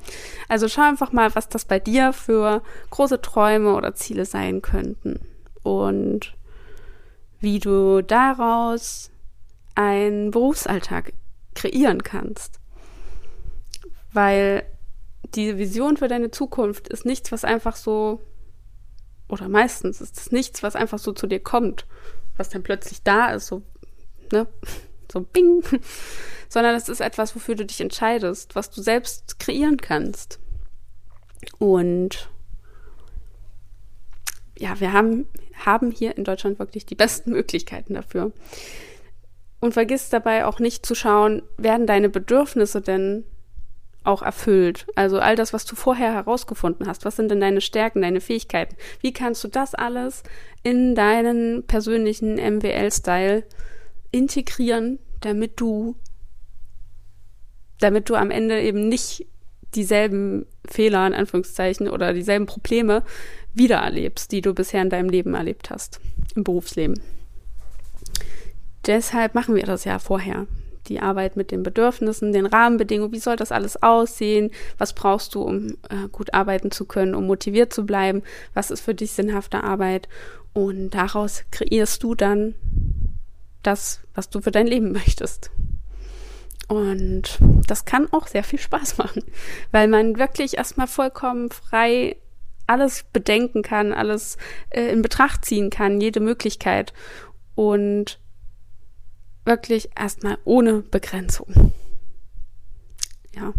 Also 0.48 0.68
schau 0.68 0.82
einfach 0.82 1.12
mal, 1.12 1.34
was 1.36 1.48
das 1.48 1.66
bei 1.66 1.80
dir 1.80 2.12
für 2.12 2.62
große 2.90 3.22
Träume 3.22 3.76
oder 3.76 3.96
Ziele 3.96 4.26
sein 4.26 4.62
könnten. 4.62 5.20
Und 5.64 6.34
wie 7.40 7.60
du 7.60 8.02
daraus 8.02 9.12
einen 9.76 10.32
Berufsalltag 10.32 11.14
kreieren 11.56 12.04
kannst. 12.04 12.60
Weil 14.12 14.64
diese 15.36 15.58
Vision 15.58 15.98
für 15.98 16.08
deine 16.08 16.32
Zukunft 16.32 16.88
ist 16.88 17.06
nichts, 17.06 17.32
was 17.32 17.44
einfach 17.44 17.76
so, 17.76 18.22
oder 19.30 19.50
meistens 19.50 20.02
ist 20.02 20.18
es 20.18 20.32
nichts, 20.32 20.64
was 20.64 20.76
einfach 20.76 21.00
so 21.00 21.12
zu 21.12 21.28
dir 21.28 21.40
kommt, 21.40 21.86
was 22.38 22.50
dann 22.50 22.64
plötzlich 22.64 23.04
da 23.04 23.32
ist, 23.32 23.48
so, 23.48 23.64
ne, 24.32 24.48
so 25.12 25.22
bing, 25.22 25.64
sondern 26.50 26.76
es 26.76 26.90
ist 26.90 27.02
etwas, 27.02 27.36
wofür 27.36 27.56
du 27.56 27.66
dich 27.66 27.82
entscheidest, 27.82 28.56
was 28.56 28.70
du 28.70 28.82
selbst 28.82 29.40
kreieren 29.40 29.78
kannst. 29.78 30.40
Und 31.60 32.30
ja, 34.58 34.80
wir 34.80 34.94
haben, 34.94 35.28
haben 35.66 35.92
hier 35.92 36.18
in 36.18 36.24
Deutschland 36.24 36.60
wirklich 36.60 36.86
die 36.86 36.96
besten 36.96 37.32
Möglichkeiten 37.34 37.94
dafür. 37.94 38.32
Und 39.60 39.74
vergiss 39.74 40.10
dabei 40.10 40.46
auch 40.46 40.60
nicht 40.60 40.86
zu 40.86 40.94
schauen, 40.94 41.42
werden 41.58 41.88
deine 41.88 42.10
Bedürfnisse 42.10 42.82
denn 42.82 43.24
auch 44.08 44.22
erfüllt. 44.22 44.88
Also 44.96 45.20
all 45.20 45.36
das, 45.36 45.54
was 45.54 45.66
du 45.66 45.76
vorher 45.76 46.14
herausgefunden 46.14 46.88
hast. 46.88 47.06
Was 47.06 47.16
sind 47.16 47.30
denn 47.30 47.42
deine 47.42 47.62
Stärken, 47.62 48.02
deine 48.02 48.22
Fähigkeiten? 48.22 48.76
Wie 49.02 49.14
kannst 49.14 49.44
du 49.44 49.48
das 49.48 49.76
alles 49.76 50.24
in 50.64 50.96
deinen 50.96 51.64
persönlichen 51.68 52.36
MWL-Style 52.36 53.44
integrieren, 54.12 55.00
damit 55.22 55.60
du, 55.60 55.96
damit 57.80 58.10
du 58.10 58.16
am 58.16 58.32
Ende 58.32 58.62
eben 58.62 58.88
nicht 58.88 59.28
dieselben 59.76 60.46
Fehler 60.66 61.06
in 61.08 61.14
Anführungszeichen 61.14 61.90
oder 61.90 62.14
dieselben 62.14 62.46
Probleme 62.46 63.04
wieder 63.54 63.78
erlebst, 63.78 64.32
die 64.32 64.42
du 64.42 64.54
bisher 64.54 64.82
in 64.82 64.90
deinem 64.90 65.10
Leben 65.10 65.34
erlebt 65.34 65.70
hast, 65.70 66.00
im 66.36 66.44
Berufsleben. 66.44 67.02
Deshalb 68.86 69.36
machen 69.36 69.56
wir 69.56 69.66
das 69.66 69.84
ja 69.84 70.00
vorher. 70.00 70.48
Die 70.88 71.00
Arbeit 71.00 71.36
mit 71.36 71.52
den 71.52 71.64
Bedürfnissen, 71.64 72.32
den 72.32 72.46
Rahmenbedingungen, 72.46 73.12
wie 73.12 73.20
soll 73.20 73.36
das 73.36 73.52
alles 73.52 73.82
aussehen? 73.82 74.52
Was 74.78 74.94
brauchst 74.94 75.36
du, 75.36 75.42
um 75.42 75.78
äh, 75.90 76.08
gut 76.12 76.34
arbeiten 76.34 76.72
zu 76.72 76.86
können, 76.86 77.16
um 77.16 77.28
motiviert 77.28 77.74
zu 77.74 77.86
bleiben? 77.86 78.24
Was 78.54 78.72
ist 78.72 78.82
für 78.82 78.96
dich 78.96 79.12
sinnhafte 79.12 79.64
Arbeit? 79.64 80.08
Und 80.54 80.92
daraus 80.92 81.44
kreierst 81.52 82.02
du 82.04 82.16
dann 82.16 82.56
das, 83.64 84.02
was 84.16 84.30
du 84.30 84.42
für 84.42 84.52
dein 84.52 84.68
Leben 84.68 84.92
möchtest. 84.94 85.52
Und 86.68 87.40
das 87.68 87.86
kann 87.86 88.12
auch 88.12 88.28
sehr 88.28 88.44
viel 88.44 88.60
Spaß 88.60 88.98
machen, 88.98 89.24
weil 89.72 89.88
man 89.88 90.18
wirklich 90.18 90.58
erstmal 90.58 90.88
vollkommen 90.88 91.50
frei 91.50 92.18
alles 92.68 93.06
bedenken 93.14 93.62
kann, 93.62 93.94
alles 93.94 94.38
äh, 94.70 94.90
in 94.90 95.02
Betracht 95.02 95.46
ziehen 95.46 95.70
kann, 95.70 96.02
jede 96.02 96.20
Möglichkeit. 96.20 96.94
Und 97.56 98.20
wirklich 99.48 99.90
erstmal 99.98 100.38
ohne 100.44 100.82
Begrenzung. 100.82 101.74
Ja. 103.36 103.54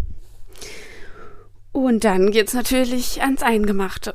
Und 1.72 2.04
dann 2.04 2.30
geht 2.30 2.48
es 2.48 2.54
natürlich 2.54 3.22
ans 3.22 3.42
Eingemachte. 3.42 4.14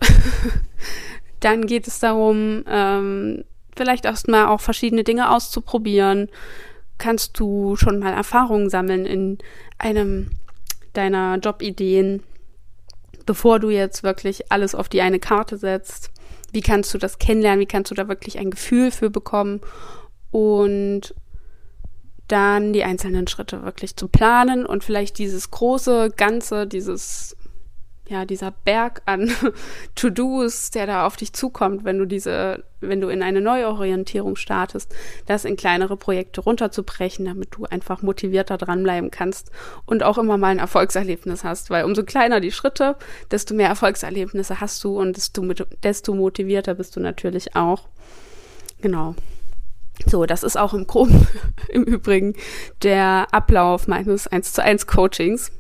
dann 1.40 1.66
geht 1.66 1.88
es 1.88 2.00
darum, 2.00 2.64
ähm, 2.68 3.44
vielleicht 3.76 4.06
erstmal 4.06 4.48
auch 4.48 4.62
verschiedene 4.62 5.04
Dinge 5.04 5.30
auszuprobieren. 5.30 6.30
Kannst 6.98 7.40
du 7.40 7.76
schon 7.76 8.00
mal 8.00 8.14
Erfahrungen 8.14 8.70
sammeln 8.70 9.06
in 9.06 9.38
einem 9.78 10.32
deiner 10.94 11.38
Jobideen, 11.38 12.24
bevor 13.26 13.60
du 13.60 13.70
jetzt 13.70 14.04
wirklich 14.04 14.52
alles 14.52 14.76
auf 14.76 14.90
die 14.90 15.02
eine 15.02 15.20
Karte 15.20 15.58
setzt? 15.58 16.12
Wie 16.52 16.62
kannst 16.62 16.94
du 16.94 16.98
das 16.98 17.18
kennenlernen? 17.18 17.62
Wie 17.62 17.66
kannst 17.66 17.90
du 17.90 17.96
da 17.96 18.08
wirklich 18.08 18.38
ein 18.38 18.52
Gefühl 18.52 18.92
für 18.92 19.10
bekommen? 19.10 19.62
Und 20.32 21.16
dann 22.28 22.74
die 22.74 22.84
einzelnen 22.84 23.28
Schritte 23.28 23.64
wirklich 23.64 23.96
zu 23.96 24.08
planen 24.08 24.66
und 24.66 24.84
vielleicht 24.84 25.18
dieses 25.18 25.52
große 25.52 26.12
Ganze, 26.16 26.66
dieses, 26.66 27.36
ja, 28.08 28.26
dieser 28.26 28.52
Berg 28.52 29.02
an 29.06 29.32
To-Dos, 29.96 30.72
der 30.72 30.88
da 30.88 31.06
auf 31.06 31.16
dich 31.16 31.34
zukommt, 31.34 31.84
wenn 31.84 31.98
du 31.98 32.06
diese, 32.06 32.64
wenn 32.80 33.02
du 33.02 33.10
in 33.10 33.22
eine 33.22 33.42
Neuorientierung 33.42 34.36
startest, 34.36 34.94
das 35.26 35.46
in 35.46 35.56
kleinere 35.56 35.98
Projekte 35.98 36.42
runterzubrechen, 36.42 37.26
damit 37.26 37.50
du 37.56 37.66
einfach 37.66 38.02
motivierter 38.02 38.58
dranbleiben 38.58 39.12
kannst 39.12 39.52
und 39.86 40.04
auch 40.04 40.18
immer 40.18 40.38
mal 40.38 40.50
ein 40.50 40.60
Erfolgserlebnis 40.60 41.44
hast, 41.44 41.70
weil 41.70 41.86
umso 41.86 42.04
kleiner 42.04 42.40
die 42.40 42.52
Schritte, 42.52 42.96
desto 43.32 43.54
mehr 43.54 43.70
Erfolgserlebnisse 43.70 44.62
hast 44.62 44.84
du 44.84 45.00
und 45.00 45.18
desto, 45.18 45.42
desto 45.84 46.14
motivierter 46.14 46.76
bist 46.76 46.96
du 46.96 47.00
natürlich 47.00 47.56
auch. 47.56 47.88
Genau. 48.82 49.16
So, 50.06 50.26
das 50.26 50.44
ist 50.44 50.58
auch 50.58 50.74
im 50.74 50.88
Groben 50.88 51.28
im 51.70 51.84
Übrigen 51.84 52.36
der 52.82 53.28
Ablauf 53.32 53.88
meines 53.88 54.28
1 54.28 54.54
zu 54.54 54.64
1 54.64 54.88
Coachings. 54.88 55.52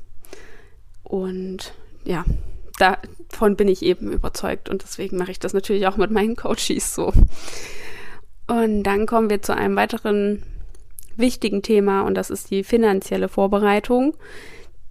Und 1.03 1.73
ja, 2.03 2.25
davon 2.77 3.55
bin 3.55 3.67
ich 3.67 3.83
eben 3.83 4.11
überzeugt 4.11 4.69
und 4.69 4.83
deswegen 4.83 5.17
mache 5.17 5.31
ich 5.31 5.39
das 5.39 5.53
natürlich 5.53 5.87
auch 5.87 5.97
mit 5.97 6.11
meinen 6.11 6.35
Coaches 6.35 6.95
so. 6.95 7.13
Und 8.47 8.83
dann 8.83 9.05
kommen 9.05 9.29
wir 9.29 9.41
zu 9.41 9.55
einem 9.55 9.75
weiteren 9.75 10.43
wichtigen 11.15 11.61
Thema 11.61 12.01
und 12.01 12.15
das 12.15 12.29
ist 12.29 12.49
die 12.51 12.63
finanzielle 12.63 13.29
Vorbereitung. 13.29 14.15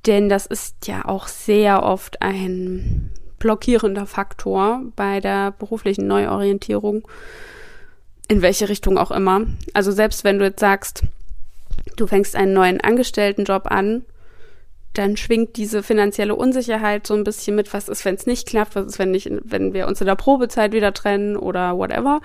Denn 0.06 0.28
das 0.28 0.46
ist 0.46 0.86
ja 0.86 1.04
auch 1.04 1.28
sehr 1.28 1.82
oft 1.82 2.22
ein 2.22 3.12
blockierender 3.38 4.06
Faktor 4.06 4.82
bei 4.96 5.20
der 5.20 5.52
beruflichen 5.52 6.06
Neuorientierung 6.06 7.06
in 8.32 8.40
welche 8.40 8.70
Richtung 8.70 8.96
auch 8.96 9.10
immer. 9.10 9.42
Also 9.74 9.92
selbst 9.92 10.24
wenn 10.24 10.38
du 10.38 10.46
jetzt 10.46 10.60
sagst, 10.60 11.02
du 11.96 12.06
fängst 12.06 12.34
einen 12.34 12.54
neuen 12.54 12.80
Angestelltenjob 12.80 13.70
an, 13.70 14.06
dann 14.94 15.18
schwingt 15.18 15.56
diese 15.58 15.82
finanzielle 15.82 16.34
Unsicherheit 16.34 17.06
so 17.06 17.12
ein 17.12 17.24
bisschen 17.24 17.54
mit, 17.56 17.74
was 17.74 17.90
ist, 17.90 18.06
wenn 18.06 18.14
es 18.14 18.24
nicht 18.24 18.48
klappt, 18.48 18.74
was 18.74 18.86
ist, 18.86 18.98
wenn 18.98 19.10
nicht, 19.10 19.30
wenn 19.44 19.74
wir 19.74 19.86
uns 19.86 20.00
in 20.00 20.06
der 20.06 20.16
Probezeit 20.16 20.72
wieder 20.72 20.94
trennen 20.94 21.36
oder 21.36 21.76
whatever. 21.76 22.22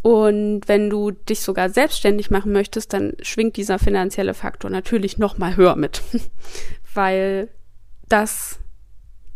Und 0.00 0.62
wenn 0.66 0.88
du 0.88 1.10
dich 1.10 1.42
sogar 1.42 1.68
selbstständig 1.68 2.30
machen 2.30 2.52
möchtest, 2.52 2.94
dann 2.94 3.12
schwingt 3.20 3.56
dieser 3.56 3.78
finanzielle 3.78 4.32
Faktor 4.32 4.70
natürlich 4.70 5.18
noch 5.18 5.36
mal 5.36 5.56
höher 5.56 5.76
mit, 5.76 6.00
weil 6.94 7.48
das 8.08 8.58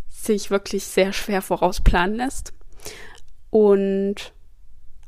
sich 0.09 0.51
wirklich 0.51 0.85
sehr 0.85 1.13
schwer 1.13 1.43
vorausplanen 1.43 2.17
lässt. 2.17 2.55
Und 3.51 4.33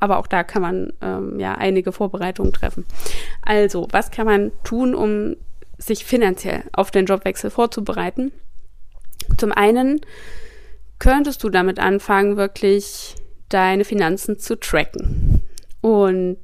aber 0.00 0.18
auch 0.18 0.26
da 0.26 0.44
kann 0.44 0.62
man 0.62 0.92
ähm, 1.00 1.38
ja 1.40 1.54
einige 1.54 1.92
Vorbereitungen 1.92 2.52
treffen. 2.52 2.86
Also, 3.42 3.88
was 3.90 4.10
kann 4.10 4.26
man 4.26 4.52
tun, 4.64 4.94
um 4.94 5.36
sich 5.78 6.04
finanziell 6.04 6.64
auf 6.72 6.90
den 6.90 7.06
Jobwechsel 7.06 7.50
vorzubereiten? 7.50 8.32
Zum 9.36 9.52
einen 9.52 10.00
könntest 10.98 11.42
du 11.44 11.48
damit 11.48 11.78
anfangen, 11.78 12.36
wirklich 12.36 13.14
deine 13.48 13.84
Finanzen 13.84 14.38
zu 14.38 14.58
tracken. 14.58 15.42
Und 15.80 16.38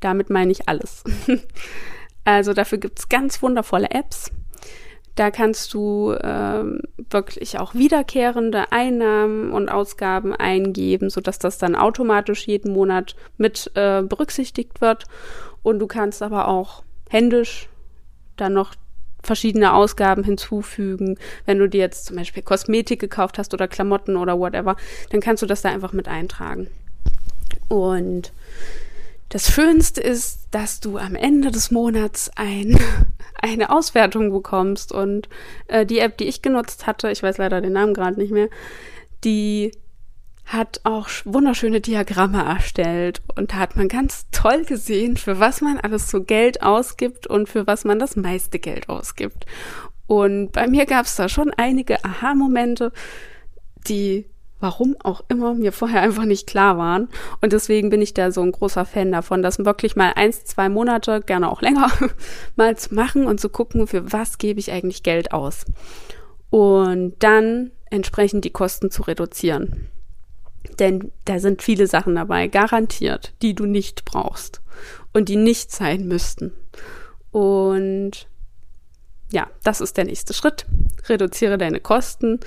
damit 0.00 0.30
meine 0.30 0.52
ich 0.52 0.68
alles. 0.68 1.04
also 2.24 2.52
dafür 2.52 2.78
gibt 2.78 2.98
es 2.98 3.08
ganz 3.08 3.42
wundervolle 3.42 3.90
Apps. 3.90 4.30
Da 5.14 5.30
kannst 5.30 5.74
du 5.74 6.14
ähm, 6.22 6.80
wirklich 7.10 7.58
auch 7.58 7.74
wiederkehrende 7.74 8.72
Einnahmen 8.72 9.52
und 9.52 9.68
Ausgaben 9.68 10.34
eingeben, 10.34 11.10
sodass 11.10 11.38
das 11.38 11.58
dann 11.58 11.76
automatisch 11.76 12.46
jeden 12.46 12.72
Monat 12.72 13.14
mit 13.36 13.70
äh, 13.74 14.02
berücksichtigt 14.02 14.80
wird. 14.80 15.04
Und 15.62 15.78
du 15.80 15.86
kannst 15.86 16.22
aber 16.22 16.48
auch 16.48 16.82
händisch 17.10 17.68
dann 18.36 18.54
noch 18.54 18.74
verschiedene 19.22 19.74
Ausgaben 19.74 20.24
hinzufügen. 20.24 21.18
Wenn 21.46 21.58
du 21.58 21.68
dir 21.68 21.80
jetzt 21.80 22.06
zum 22.06 22.16
Beispiel 22.16 22.42
Kosmetik 22.42 23.00
gekauft 23.00 23.38
hast 23.38 23.54
oder 23.54 23.68
Klamotten 23.68 24.16
oder 24.16 24.38
whatever, 24.38 24.76
dann 25.10 25.20
kannst 25.20 25.42
du 25.42 25.46
das 25.46 25.62
da 25.62 25.68
einfach 25.68 25.92
mit 25.92 26.08
eintragen. 26.08 26.68
Und 27.68 28.32
das 29.32 29.50
Schönste 29.50 30.02
ist, 30.02 30.48
dass 30.50 30.80
du 30.80 30.98
am 30.98 31.14
Ende 31.14 31.50
des 31.50 31.70
Monats 31.70 32.30
ein, 32.36 32.78
eine 33.40 33.70
Auswertung 33.70 34.30
bekommst. 34.30 34.92
Und 34.92 35.30
äh, 35.68 35.86
die 35.86 36.00
App, 36.00 36.18
die 36.18 36.28
ich 36.28 36.42
genutzt 36.42 36.86
hatte, 36.86 37.10
ich 37.10 37.22
weiß 37.22 37.38
leider 37.38 37.62
den 37.62 37.72
Namen 37.72 37.94
gerade 37.94 38.20
nicht 38.20 38.30
mehr, 38.30 38.50
die 39.24 39.72
hat 40.44 40.80
auch 40.84 41.08
wunderschöne 41.24 41.80
Diagramme 41.80 42.44
erstellt 42.44 43.22
und 43.36 43.52
da 43.52 43.56
hat 43.56 43.76
man 43.76 43.88
ganz 43.88 44.26
toll 44.32 44.64
gesehen, 44.64 45.16
für 45.16 45.38
was 45.38 45.60
man 45.60 45.78
alles 45.78 46.10
so 46.10 46.24
Geld 46.24 46.62
ausgibt 46.62 47.26
und 47.28 47.48
für 47.48 47.66
was 47.66 47.84
man 47.84 47.98
das 47.98 48.16
meiste 48.16 48.58
Geld 48.58 48.88
ausgibt. 48.88 49.46
Und 50.08 50.52
bei 50.52 50.66
mir 50.66 50.84
gab 50.84 51.06
es 51.06 51.16
da 51.16 51.28
schon 51.28 51.52
einige 51.56 52.04
Aha-Momente, 52.04 52.92
die 53.86 54.26
warum 54.62 54.96
auch 55.02 55.22
immer, 55.28 55.54
mir 55.54 55.72
vorher 55.72 56.00
einfach 56.00 56.24
nicht 56.24 56.46
klar 56.46 56.78
waren. 56.78 57.08
Und 57.40 57.52
deswegen 57.52 57.90
bin 57.90 58.00
ich 58.00 58.14
da 58.14 58.30
so 58.30 58.42
ein 58.42 58.52
großer 58.52 58.84
Fan 58.84 59.10
davon, 59.10 59.42
das 59.42 59.58
wirklich 59.58 59.96
mal 59.96 60.12
eins, 60.14 60.44
zwei 60.44 60.68
Monate, 60.68 61.20
gerne 61.20 61.50
auch 61.50 61.60
länger, 61.60 61.90
mal 62.56 62.76
zu 62.76 62.94
machen 62.94 63.26
und 63.26 63.40
zu 63.40 63.48
gucken, 63.48 63.86
für 63.86 64.12
was 64.12 64.38
gebe 64.38 64.60
ich 64.60 64.70
eigentlich 64.70 65.02
Geld 65.02 65.32
aus. 65.32 65.64
Und 66.50 67.14
dann 67.18 67.72
entsprechend 67.90 68.44
die 68.44 68.50
Kosten 68.50 68.90
zu 68.90 69.02
reduzieren. 69.02 69.88
Denn 70.78 71.10
da 71.24 71.40
sind 71.40 71.60
viele 71.60 71.88
Sachen 71.88 72.14
dabei, 72.14 72.46
garantiert, 72.46 73.34
die 73.42 73.54
du 73.54 73.66
nicht 73.66 74.04
brauchst 74.04 74.62
und 75.12 75.28
die 75.28 75.36
nicht 75.36 75.72
sein 75.72 76.06
müssten. 76.06 76.52
Und 77.32 78.28
ja, 79.32 79.48
das 79.64 79.80
ist 79.80 79.96
der 79.96 80.04
nächste 80.04 80.34
Schritt. 80.34 80.66
Reduziere 81.08 81.58
deine 81.58 81.80
Kosten 81.80 82.40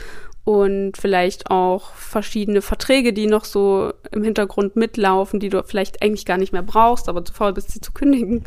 und 0.46 0.96
vielleicht 0.96 1.50
auch 1.50 1.92
verschiedene 1.94 2.62
Verträge, 2.62 3.14
die 3.14 3.26
noch 3.26 3.46
so 3.46 3.92
im 4.12 4.24
Hintergrund 4.24 4.76
mitlaufen, 4.76 5.40
die 5.40 5.50
du 5.50 5.64
vielleicht 5.64 6.04
eigentlich 6.04 6.26
gar 6.26 6.38
nicht 6.38 6.54
mehr 6.54 6.62
brauchst, 6.62 7.10
aber 7.10 7.26
zu 7.26 7.34
faul 7.34 7.54
bist, 7.54 7.72
sie 7.72 7.82
zu 7.82 7.92
kündigen, 7.92 8.44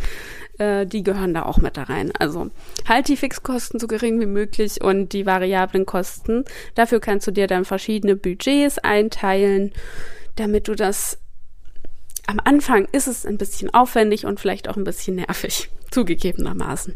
äh, 0.59 0.87
die 0.87 1.03
gehören 1.03 1.35
da 1.35 1.43
auch 1.43 1.59
mit 1.59 1.77
da 1.77 1.83
rein. 1.83 2.13
Also 2.17 2.51
halt 2.89 3.09
die 3.09 3.17
Fixkosten 3.17 3.81
so 3.81 3.89
gering 3.89 4.21
wie 4.21 4.27
möglich 4.27 4.81
und 4.81 5.13
die 5.13 5.27
variablen 5.27 5.87
Kosten. 5.87 6.45
Dafür 6.77 7.01
kannst 7.01 7.27
du 7.27 7.33
dir 7.33 7.49
dann 7.49 7.65
verschiedene 7.65 8.15
Budgets 8.15 8.79
einteilen, 8.79 9.73
damit 10.37 10.69
du 10.69 10.77
das 10.77 11.19
am 12.29 12.39
Anfang 12.45 12.87
ist 12.93 13.09
es 13.09 13.27
ein 13.27 13.39
bisschen 13.39 13.73
aufwendig 13.73 14.27
und 14.27 14.39
vielleicht 14.39 14.69
auch 14.69 14.77
ein 14.77 14.85
bisschen 14.85 15.17
nervig, 15.17 15.71
zugegebenermaßen. 15.91 16.95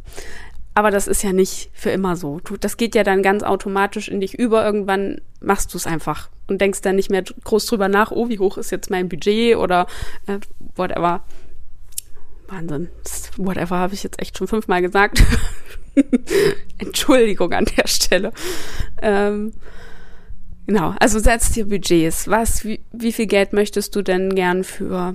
Aber 0.75 0.91
das 0.91 1.07
ist 1.07 1.23
ja 1.23 1.33
nicht 1.33 1.71
für 1.75 1.91
immer 1.91 2.17
so. 2.17 2.41
Das 2.61 2.77
geht 2.77 2.95
ja 2.95 3.05
dann 3.05 3.23
ganz 3.23 3.43
automatisch 3.43 4.09
in 4.09 4.21
dich 4.21 4.39
über. 4.39 4.65
Irgendwann 4.65 5.21
machst 5.41 5.73
du 5.75 5.77
es 5.77 5.87
einfach 5.87 6.31
und 6.47 6.61
denkst 6.61 6.81
dann 6.81 6.97
nicht 6.97 7.11
mehr 7.11 7.23
groß 7.23 7.67
drüber 7.67 7.89
nach, 7.89 8.11
oh, 8.11 8.29
wie 8.29 8.39
hoch 8.39 8.57
ist 8.57 8.71
jetzt 8.71 8.91
mein 8.91 9.09
Budget 9.09 9.57
oder 9.57 9.87
äh, 10.27 10.39
whatever. 10.77 11.23
Wahnsinn. 12.49 12.89
Whatever 13.37 13.79
habe 13.79 13.95
ich 13.95 14.03
jetzt 14.03 14.21
echt 14.21 14.39
schon 14.39 14.49
fünfmal 14.49 14.83
gesagt. 14.83 15.23
Entschuldigung 16.79 17.53
an 17.53 17.67
der 17.77 17.87
Stelle. 17.87 18.33
Ähm, 19.01 19.53
genau, 20.67 20.95
also 20.99 21.19
setz 21.19 21.53
dir 21.53 21.67
Budgets. 21.67 22.29
Was, 22.29 22.65
wie, 22.65 22.81
wie 22.93 23.13
viel 23.13 23.27
Geld 23.27 23.53
möchtest 23.53 23.95
du 23.95 24.03
denn 24.03 24.35
gern 24.35 24.65
für 24.65 25.13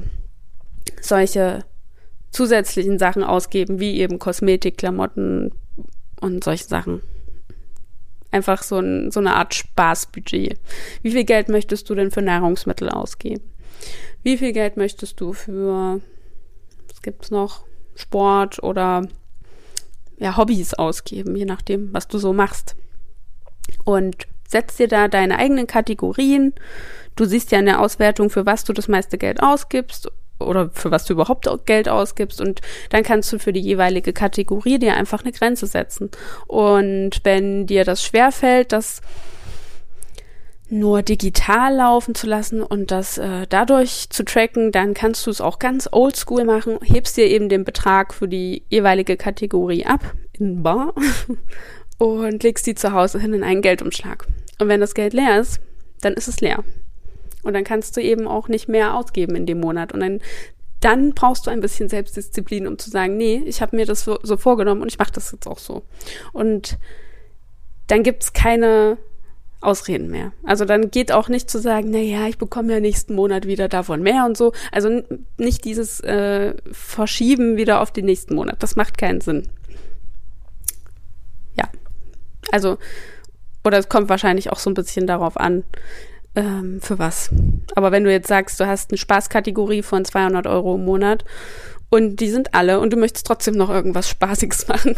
solche 1.02 1.66
zusätzlichen 2.38 3.00
Sachen 3.00 3.24
ausgeben, 3.24 3.79
wie 3.79 4.00
eben 4.00 4.20
Kosmetik, 4.20 4.77
Klamotten 4.77 5.51
und 6.22 6.44
solche 6.44 6.65
Sachen? 6.65 7.01
Einfach 8.29 8.62
so, 8.62 8.77
ein, 8.77 9.10
so 9.10 9.20
eine 9.20 9.36
Art 9.36 9.56
Spaßbudget. 9.56 10.60
Wie 11.01 11.12
viel 11.12 11.24
Geld 11.24 11.50
möchtest 11.50 11.89
du 11.89 11.96
denn 11.96 12.12
für 12.12 12.22
Nahrungsmittel 12.22 12.89
ausgeben? 12.89 13.41
Wie 14.22 14.38
viel 14.38 14.53
Geld 14.53 14.77
möchtest 14.77 15.20
du 15.20 15.34
für, 15.34 16.00
was 16.88 17.01
gibt's 17.01 17.32
noch, 17.32 17.65
Sport 17.96 18.62
oder 18.62 19.08
ja, 20.20 20.38
Hobbys 20.38 20.75
ausgeben, 20.75 21.36
je 21.36 21.46
nachdem, 21.46 21.91
was 21.91 22.08
du 22.08 22.20
so 22.20 22.34
machst. 22.34 22.75
Und 23.84 24.27
setz 24.48 24.77
dir 24.77 24.88
da 24.88 25.08
deine 25.08 25.39
eigenen 25.39 25.65
Kategorien. 25.65 26.53
Du 27.15 27.25
siehst 27.25 27.51
ja 27.51 27.58
in 27.58 27.65
der 27.65 27.82
Auswertung, 27.82 28.29
für 28.29 28.46
was 28.46 28.63
du 28.63 28.74
das 28.74 28.88
meiste 28.88 29.17
Geld 29.17 29.41
ausgibst 29.41 30.12
oder 30.39 30.70
für 30.74 30.91
was 30.91 31.06
du 31.06 31.13
überhaupt 31.13 31.48
Geld 31.65 31.89
ausgibst 31.89 32.41
und 32.41 32.62
dann 32.89 33.03
kannst 33.03 33.32
du 33.34 33.39
für 33.39 33.53
die 33.53 33.60
jeweilige 33.60 34.13
Kategorie 34.13 34.79
dir 34.79 34.96
einfach 34.96 35.24
eine 35.24 35.32
Grenze 35.32 35.67
setzen. 35.67 36.12
Und 36.48 37.20
wenn 37.24 37.65
dir 37.65 37.84
das 37.84 38.03
schwerfällt, 38.03 38.72
das 38.72 39.01
nur 40.70 41.01
digital 41.01 41.75
laufen 41.75 42.13
zu 42.13 42.27
lassen 42.27 42.62
und 42.62 42.91
das 42.91 43.17
äh, 43.17 43.48
dadurch 43.48 44.10
zu 44.10 44.25
tracken, 44.25 44.72
dann 44.72 44.94
kannst 44.94 45.25
du 45.25 45.32
es 45.32 45.41
auch 45.41 45.60
ganz 45.60 45.88
oldschool 45.91 46.44
machen, 46.44 46.77
hebst 46.84 47.15
dir 47.15 47.27
eben 47.27 47.50
den 47.50 47.63
Betrag 47.63 48.13
für 48.13 48.27
die 48.27 48.63
jeweilige 48.70 49.15
Kategorie 49.15 49.86
ab 49.86 50.13
in 50.34 50.63
Bar 50.63 50.94
und 51.98 52.44
legst 52.44 52.67
die 52.67 52.75
zu 52.75 52.91
Hause 52.91 53.20
hin 53.20 53.34
in 53.34 53.44
einen 53.44 53.62
Geldumschlag. 53.62 54.27
Und 54.60 54.67
wenn 54.67 54.82
das 54.82 54.94
Geld 54.94 55.13
leer 55.13 55.39
ist, 55.39 55.62
dann 56.01 56.13
ist 56.13 56.27
es 56.27 56.41
leer. 56.41 56.63
Und 57.48 57.54
dann 57.54 57.63
kannst 57.63 57.96
du 57.96 58.01
eben 58.01 58.27
auch 58.27 58.50
nicht 58.50 58.68
mehr 58.68 58.94
ausgeben 58.94 59.38
in 59.38 59.46
dem 59.46 59.62
Monat. 59.62 59.94
Und 59.94 60.01
dann, 60.01 60.20
dann 60.82 61.13
brauchst 61.13 61.48
du 61.48 61.50
ein 61.50 61.62
bisschen 61.62 61.88
Selbstdisziplin, 61.88 62.68
um 62.68 62.77
zu 62.77 62.89
sagen, 62.89 63.16
nee, 63.16 63.42
ich 63.46 63.62
habe 63.62 63.77
mir 63.77 63.86
das 63.86 64.04
so, 64.04 64.20
so 64.22 64.36
vorgenommen 64.36 64.82
und 64.82 64.92
ich 64.92 65.00
mache 65.00 65.13
das 65.13 65.32
jetzt 65.32 65.48
auch 65.48 65.58
so. 65.58 65.84
Und 66.34 66.77
dann 67.88 68.04
gibt's 68.04 68.34
keine 68.34 68.98
Ausreden 69.62 70.10
mehr. 70.10 70.34
Also 70.44 70.66
dann 70.66 70.92
geht 70.92 71.13
auch 71.13 71.30
nicht 71.30 71.50
zu 71.50 71.58
sagen, 71.58 71.89
na 71.92 72.00
ja, 72.00 72.27
ich 72.27 72.38
bekomme 72.38 72.74
ja 72.74 72.82
nächsten 72.82 73.16
Monat 73.16 73.48
wieder 73.48 73.70
davon 73.70 74.01
mehr 74.04 74.25
und 74.25 74.36
so. 74.36 74.51
Also 74.74 75.04
nicht 75.38 75.63
dieses 75.63 76.01
äh, 76.01 76.54
Verschieben 76.70 77.56
wieder 77.56 77.80
auf 77.80 77.92
den 77.92 78.04
nächsten 78.04 78.36
Monat. 78.36 78.62
Das 78.62 78.75
macht 78.75 78.98
keinen 78.98 79.22
Sinn. 79.22 79.48
Ja. 81.56 81.70
Also, 82.51 82.77
oder 83.63 83.77
es 83.77 83.88
kommt 83.88 84.10
wahrscheinlich 84.10 84.51
auch 84.51 84.60
so 84.60 84.70
ein 84.70 84.74
bisschen 84.74 85.08
darauf 85.08 85.38
an, 85.38 85.63
ähm, 86.38 86.79
für 86.82 87.00
was. 87.00 87.32
Aber 87.75 87.91
wenn 87.91 88.03
du 88.03 88.12
jetzt 88.12 88.27
sagst, 88.27 88.60
du 88.60 88.67
hast 88.67 88.91
eine 88.91 88.98
Spaßkategorie 88.98 89.82
von 89.82 90.06
200 90.06 90.48
Euro 90.48 90.75
im 90.75 90.86
Monat 90.86 91.25
und 91.89 92.17
die 92.17 92.29
sind 92.29 92.53
alle 92.53 92.79
und 92.79 92.94
du 92.94 92.98
möchtest 92.98 93.25
trotzdem 93.25 93.56
noch 93.56 93.70
irgendwas 93.70 94.08
Spaßiges 94.08 94.67
machen, 94.70 94.96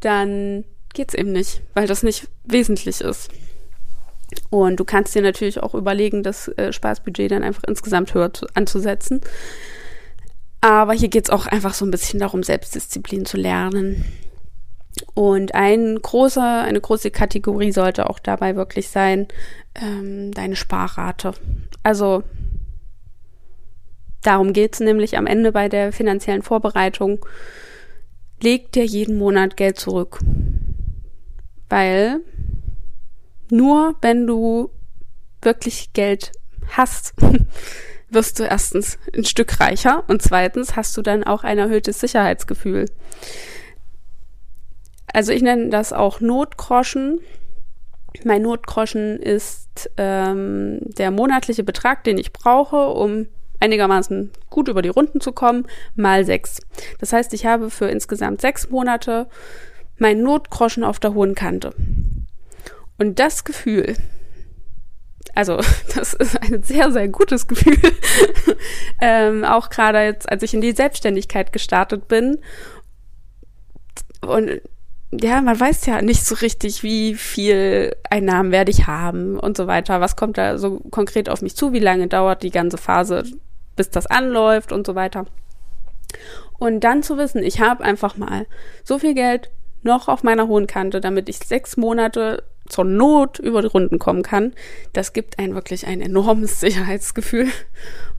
dann 0.00 0.64
geht's 0.94 1.14
eben 1.14 1.30
nicht, 1.30 1.62
weil 1.74 1.86
das 1.86 2.02
nicht 2.02 2.26
wesentlich 2.44 3.02
ist. 3.02 3.30
Und 4.48 4.80
du 4.80 4.84
kannst 4.84 5.14
dir 5.14 5.20
natürlich 5.20 5.62
auch 5.62 5.74
überlegen, 5.74 6.22
das 6.22 6.48
äh, 6.48 6.72
Spaßbudget 6.72 7.30
dann 7.30 7.44
einfach 7.44 7.64
insgesamt 7.66 8.14
höher 8.14 8.32
zu, 8.32 8.46
anzusetzen. 8.54 9.20
Aber 10.62 10.94
hier 10.94 11.08
geht's 11.08 11.28
auch 11.28 11.46
einfach 11.46 11.74
so 11.74 11.84
ein 11.84 11.90
bisschen 11.90 12.18
darum, 12.18 12.42
Selbstdisziplin 12.42 13.26
zu 13.26 13.36
lernen. 13.36 14.04
Und 15.14 15.54
ein 15.54 16.00
großer, 16.00 16.62
eine 16.62 16.80
große 16.80 17.10
Kategorie 17.10 17.72
sollte 17.72 18.08
auch 18.08 18.18
dabei 18.18 18.56
wirklich 18.56 18.88
sein, 18.88 19.28
ähm, 19.74 20.32
deine 20.32 20.56
Sparrate. 20.56 21.32
Also 21.82 22.22
darum 24.22 24.52
geht's 24.52 24.80
nämlich 24.80 25.16
am 25.16 25.26
Ende 25.26 25.52
bei 25.52 25.68
der 25.68 25.92
finanziellen 25.92 26.42
Vorbereitung. 26.42 27.24
Leg 28.40 28.72
dir 28.72 28.84
jeden 28.84 29.18
Monat 29.18 29.56
Geld 29.56 29.78
zurück. 29.78 30.18
Weil 31.68 32.20
nur 33.50 33.96
wenn 34.02 34.26
du 34.26 34.70
wirklich 35.40 35.92
Geld 35.92 36.32
hast, 36.68 37.14
wirst 38.10 38.38
du 38.38 38.44
erstens 38.44 38.98
ein 39.16 39.24
Stück 39.24 39.58
reicher 39.60 40.04
und 40.08 40.22
zweitens 40.22 40.76
hast 40.76 40.96
du 40.96 41.02
dann 41.02 41.24
auch 41.24 41.44
ein 41.44 41.58
erhöhtes 41.58 42.00
Sicherheitsgefühl. 42.00 42.86
Also 45.12 45.32
ich 45.32 45.42
nenne 45.42 45.68
das 45.68 45.92
auch 45.92 46.20
Notgroschen. 46.20 47.20
Mein 48.24 48.42
Notgroschen 48.42 49.18
ist 49.20 49.90
ähm, 49.96 50.80
der 50.82 51.10
monatliche 51.10 51.64
Betrag, 51.64 52.04
den 52.04 52.18
ich 52.18 52.32
brauche, 52.32 52.88
um 52.88 53.26
einigermaßen 53.60 54.30
gut 54.50 54.68
über 54.68 54.82
die 54.82 54.88
Runden 54.88 55.20
zu 55.20 55.32
kommen, 55.32 55.66
mal 55.94 56.24
sechs. 56.24 56.60
Das 56.98 57.12
heißt, 57.12 57.32
ich 57.32 57.46
habe 57.46 57.70
für 57.70 57.86
insgesamt 57.86 58.40
sechs 58.40 58.70
Monate 58.70 59.28
meinen 59.98 60.22
Notgroschen 60.22 60.84
auf 60.84 60.98
der 60.98 61.14
hohen 61.14 61.34
Kante. 61.34 61.72
Und 62.98 63.18
das 63.18 63.44
Gefühl, 63.44 63.96
also 65.34 65.56
das 65.94 66.12
ist 66.14 66.40
ein 66.42 66.62
sehr, 66.62 66.90
sehr 66.90 67.08
gutes 67.08 67.46
Gefühl. 67.46 67.78
ähm, 69.00 69.44
auch 69.44 69.70
gerade 69.70 70.02
jetzt, 70.04 70.28
als 70.28 70.42
ich 70.42 70.54
in 70.54 70.60
die 70.60 70.72
Selbstständigkeit 70.72 71.52
gestartet 71.52 72.08
bin. 72.08 72.38
Und 74.20 74.60
ja, 75.20 75.42
man 75.42 75.58
weiß 75.58 75.86
ja 75.86 76.00
nicht 76.00 76.24
so 76.24 76.36
richtig, 76.36 76.82
wie 76.82 77.14
viel 77.14 77.94
Einnahmen 78.08 78.50
werde 78.50 78.70
ich 78.70 78.86
haben 78.86 79.38
und 79.38 79.56
so 79.56 79.66
weiter. 79.66 80.00
Was 80.00 80.16
kommt 80.16 80.38
da 80.38 80.56
so 80.56 80.78
konkret 80.90 81.28
auf 81.28 81.42
mich 81.42 81.54
zu? 81.54 81.72
Wie 81.72 81.80
lange 81.80 82.08
dauert 82.08 82.42
die 82.42 82.50
ganze 82.50 82.78
Phase, 82.78 83.24
bis 83.76 83.90
das 83.90 84.06
anläuft 84.06 84.72
und 84.72 84.86
so 84.86 84.94
weiter. 84.94 85.26
Und 86.58 86.80
dann 86.80 87.02
zu 87.02 87.18
wissen, 87.18 87.42
ich 87.42 87.60
habe 87.60 87.84
einfach 87.84 88.16
mal 88.16 88.46
so 88.84 88.98
viel 88.98 89.14
Geld 89.14 89.50
noch 89.82 90.08
auf 90.08 90.22
meiner 90.22 90.48
hohen 90.48 90.66
Kante, 90.66 91.00
damit 91.00 91.28
ich 91.28 91.38
sechs 91.38 91.76
Monate 91.76 92.44
zur 92.68 92.84
Not 92.84 93.38
über 93.38 93.60
die 93.60 93.68
Runden 93.68 93.98
kommen 93.98 94.22
kann, 94.22 94.54
das 94.92 95.12
gibt 95.12 95.38
einen 95.38 95.54
wirklich 95.54 95.86
ein 95.86 96.00
enormes 96.00 96.60
Sicherheitsgefühl. 96.60 97.48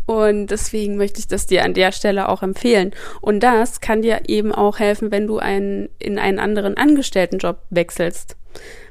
Und 0.06 0.48
deswegen 0.48 0.98
möchte 0.98 1.20
ich 1.20 1.28
das 1.28 1.48
dir 1.48 1.64
an 1.64 1.74
der 1.74 1.92
Stelle 1.92 2.28
auch 2.28 2.44
empfehlen. 2.44 2.92
Und 3.22 3.42
das 3.42 3.80
kann 3.80 4.02
dir 4.02 4.24
eben 4.28 4.52
auch 4.54 4.80
helfen, 4.80 5.12
wenn 5.12 5.28
du 5.28 5.40
einen, 5.40 5.90
in 6.00 6.20
einen 6.20 6.40
anderen 6.40 6.78
Angestelltenjob 6.78 7.60
wechselst. 7.70 8.36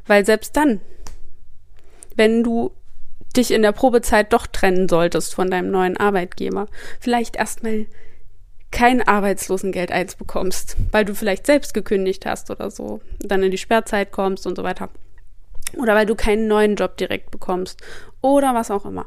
Weil 0.06 0.24
selbst 0.24 0.56
dann, 0.56 0.80
wenn 2.16 2.42
du 2.42 2.72
dich 3.36 3.50
in 3.50 3.62
der 3.62 3.72
Probezeit 3.72 4.32
doch 4.32 4.46
trennen 4.46 4.88
solltest 4.88 5.34
von 5.34 5.50
deinem 5.50 5.70
neuen 5.70 5.96
Arbeitgeber, 5.96 6.66
vielleicht 7.00 7.36
erstmal 7.36 7.86
kein 8.70 9.06
Arbeitslosengeld 9.06 9.92
eins 9.92 10.16
bekommst, 10.16 10.76
weil 10.90 11.04
du 11.04 11.14
vielleicht 11.14 11.46
selbst 11.46 11.74
gekündigt 11.74 12.24
hast 12.26 12.50
oder 12.50 12.70
so, 12.70 13.00
dann 13.20 13.42
in 13.42 13.50
die 13.50 13.58
Sperrzeit 13.58 14.12
kommst 14.12 14.46
und 14.46 14.56
so 14.56 14.62
weiter 14.62 14.88
oder 15.76 15.94
weil 15.94 16.06
du 16.06 16.14
keinen 16.14 16.48
neuen 16.48 16.76
Job 16.76 16.96
direkt 16.96 17.30
bekommst 17.30 17.82
oder 18.20 18.54
was 18.54 18.70
auch 18.70 18.84
immer, 18.84 19.06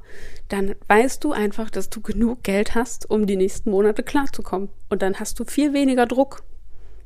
dann 0.50 0.76
weißt 0.88 1.24
du 1.24 1.32
einfach, 1.32 1.70
dass 1.70 1.90
du 1.90 2.02
genug 2.02 2.44
Geld 2.44 2.76
hast, 2.76 3.10
um 3.10 3.26
die 3.26 3.38
nächsten 3.38 3.72
Monate 3.72 4.04
klarzukommen. 4.04 4.70
Und 4.90 5.02
dann 5.02 5.20
hast 5.20 5.40
du 5.40 5.46
viel 5.46 5.74
weniger 5.74 6.06
Druck. 6.06 6.44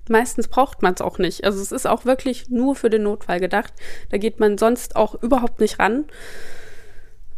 Meistens 0.09 0.47
braucht 0.47 0.81
man 0.81 0.95
es 0.95 1.01
auch 1.01 1.19
nicht. 1.19 1.43
Also 1.43 1.61
es 1.61 1.71
ist 1.71 1.87
auch 1.87 2.03
wirklich 2.05 2.49
nur 2.49 2.75
für 2.75 2.89
den 2.89 3.03
Notfall 3.03 3.39
gedacht. 3.39 3.73
Da 4.09 4.17
geht 4.17 4.39
man 4.39 4.57
sonst 4.57 4.95
auch 4.95 5.21
überhaupt 5.21 5.59
nicht 5.59 5.79
ran. 5.79 6.05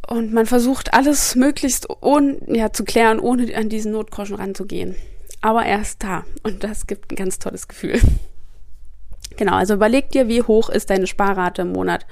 Und 0.07 0.33
man 0.33 0.45
versucht 0.45 0.93
alles 0.93 1.35
möglichst 1.35 1.87
ohne, 2.01 2.37
ja, 2.47 2.71
zu 2.73 2.83
klären, 2.83 3.19
ohne 3.19 3.55
an 3.55 3.69
diesen 3.69 3.91
Notgroschen 3.91 4.35
ranzugehen. 4.35 4.95
Aber 5.41 5.65
er 5.65 5.81
ist 5.81 6.03
da 6.03 6.23
und 6.43 6.63
das 6.63 6.87
gibt 6.87 7.11
ein 7.11 7.15
ganz 7.15 7.39
tolles 7.39 7.67
Gefühl. 7.67 7.99
Genau, 9.37 9.53
also 9.53 9.75
überleg 9.75 10.09
dir, 10.11 10.27
wie 10.27 10.41
hoch 10.41 10.69
ist 10.69 10.89
deine 10.89 11.07
Sparrate 11.07 11.63
im 11.63 11.71
Monat. 11.71 12.05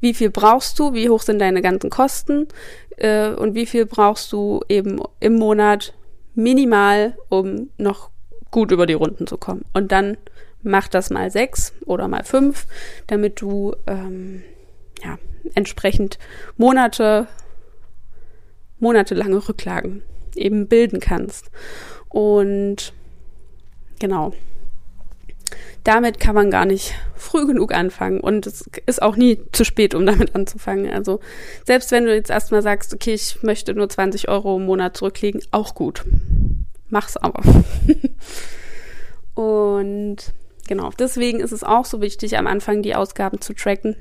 Wie 0.00 0.14
viel 0.14 0.30
brauchst 0.30 0.78
du? 0.78 0.92
Wie 0.92 1.08
hoch 1.08 1.22
sind 1.22 1.38
deine 1.38 1.62
ganzen 1.62 1.90
Kosten? 1.90 2.48
Äh, 2.96 3.30
und 3.30 3.54
wie 3.54 3.66
viel 3.66 3.86
brauchst 3.86 4.32
du 4.32 4.60
eben 4.68 5.00
im 5.20 5.34
Monat 5.34 5.94
minimal, 6.34 7.16
um 7.28 7.70
noch 7.78 8.10
gut 8.50 8.72
über 8.72 8.86
die 8.86 8.94
Runden 8.94 9.26
zu 9.26 9.38
kommen? 9.38 9.64
Und 9.72 9.92
dann 9.92 10.16
mach 10.62 10.88
das 10.88 11.10
mal 11.10 11.30
sechs 11.30 11.72
oder 11.86 12.08
mal 12.08 12.24
fünf, 12.24 12.66
damit 13.06 13.40
du 13.40 13.74
ähm, 13.86 14.42
ja, 15.02 15.18
entsprechend 15.54 16.18
Monate, 16.56 17.28
monatelange 18.78 19.48
Rücklagen 19.48 20.02
eben 20.34 20.68
bilden 20.68 21.00
kannst. 21.00 21.50
Und 22.08 22.92
genau 23.98 24.32
damit 25.84 26.18
kann 26.18 26.34
man 26.34 26.50
gar 26.50 26.64
nicht 26.64 26.94
früh 27.14 27.46
genug 27.46 27.72
anfangen 27.72 28.20
und 28.20 28.46
es 28.46 28.68
ist 28.86 29.02
auch 29.02 29.16
nie 29.16 29.40
zu 29.52 29.64
spät, 29.64 29.94
um 29.94 30.04
damit 30.06 30.34
anzufangen. 30.34 30.90
Also 30.90 31.20
selbst 31.64 31.90
wenn 31.92 32.04
du 32.06 32.14
jetzt 32.14 32.30
erstmal 32.30 32.62
sagst, 32.62 32.92
okay, 32.92 33.14
ich 33.14 33.42
möchte 33.42 33.74
nur 33.74 33.88
20 33.88 34.28
Euro 34.28 34.56
im 34.56 34.66
Monat 34.66 34.96
zurücklegen, 34.96 35.40
auch 35.50 35.74
gut. 35.74 36.04
Mach's 36.88 37.16
aber. 37.16 37.42
Und 39.34 40.16
genau, 40.66 40.90
deswegen 40.98 41.40
ist 41.40 41.52
es 41.52 41.62
auch 41.62 41.84
so 41.84 42.00
wichtig, 42.00 42.38
am 42.38 42.46
Anfang 42.46 42.82
die 42.82 42.94
Ausgaben 42.94 43.40
zu 43.40 43.54
tracken 43.54 43.96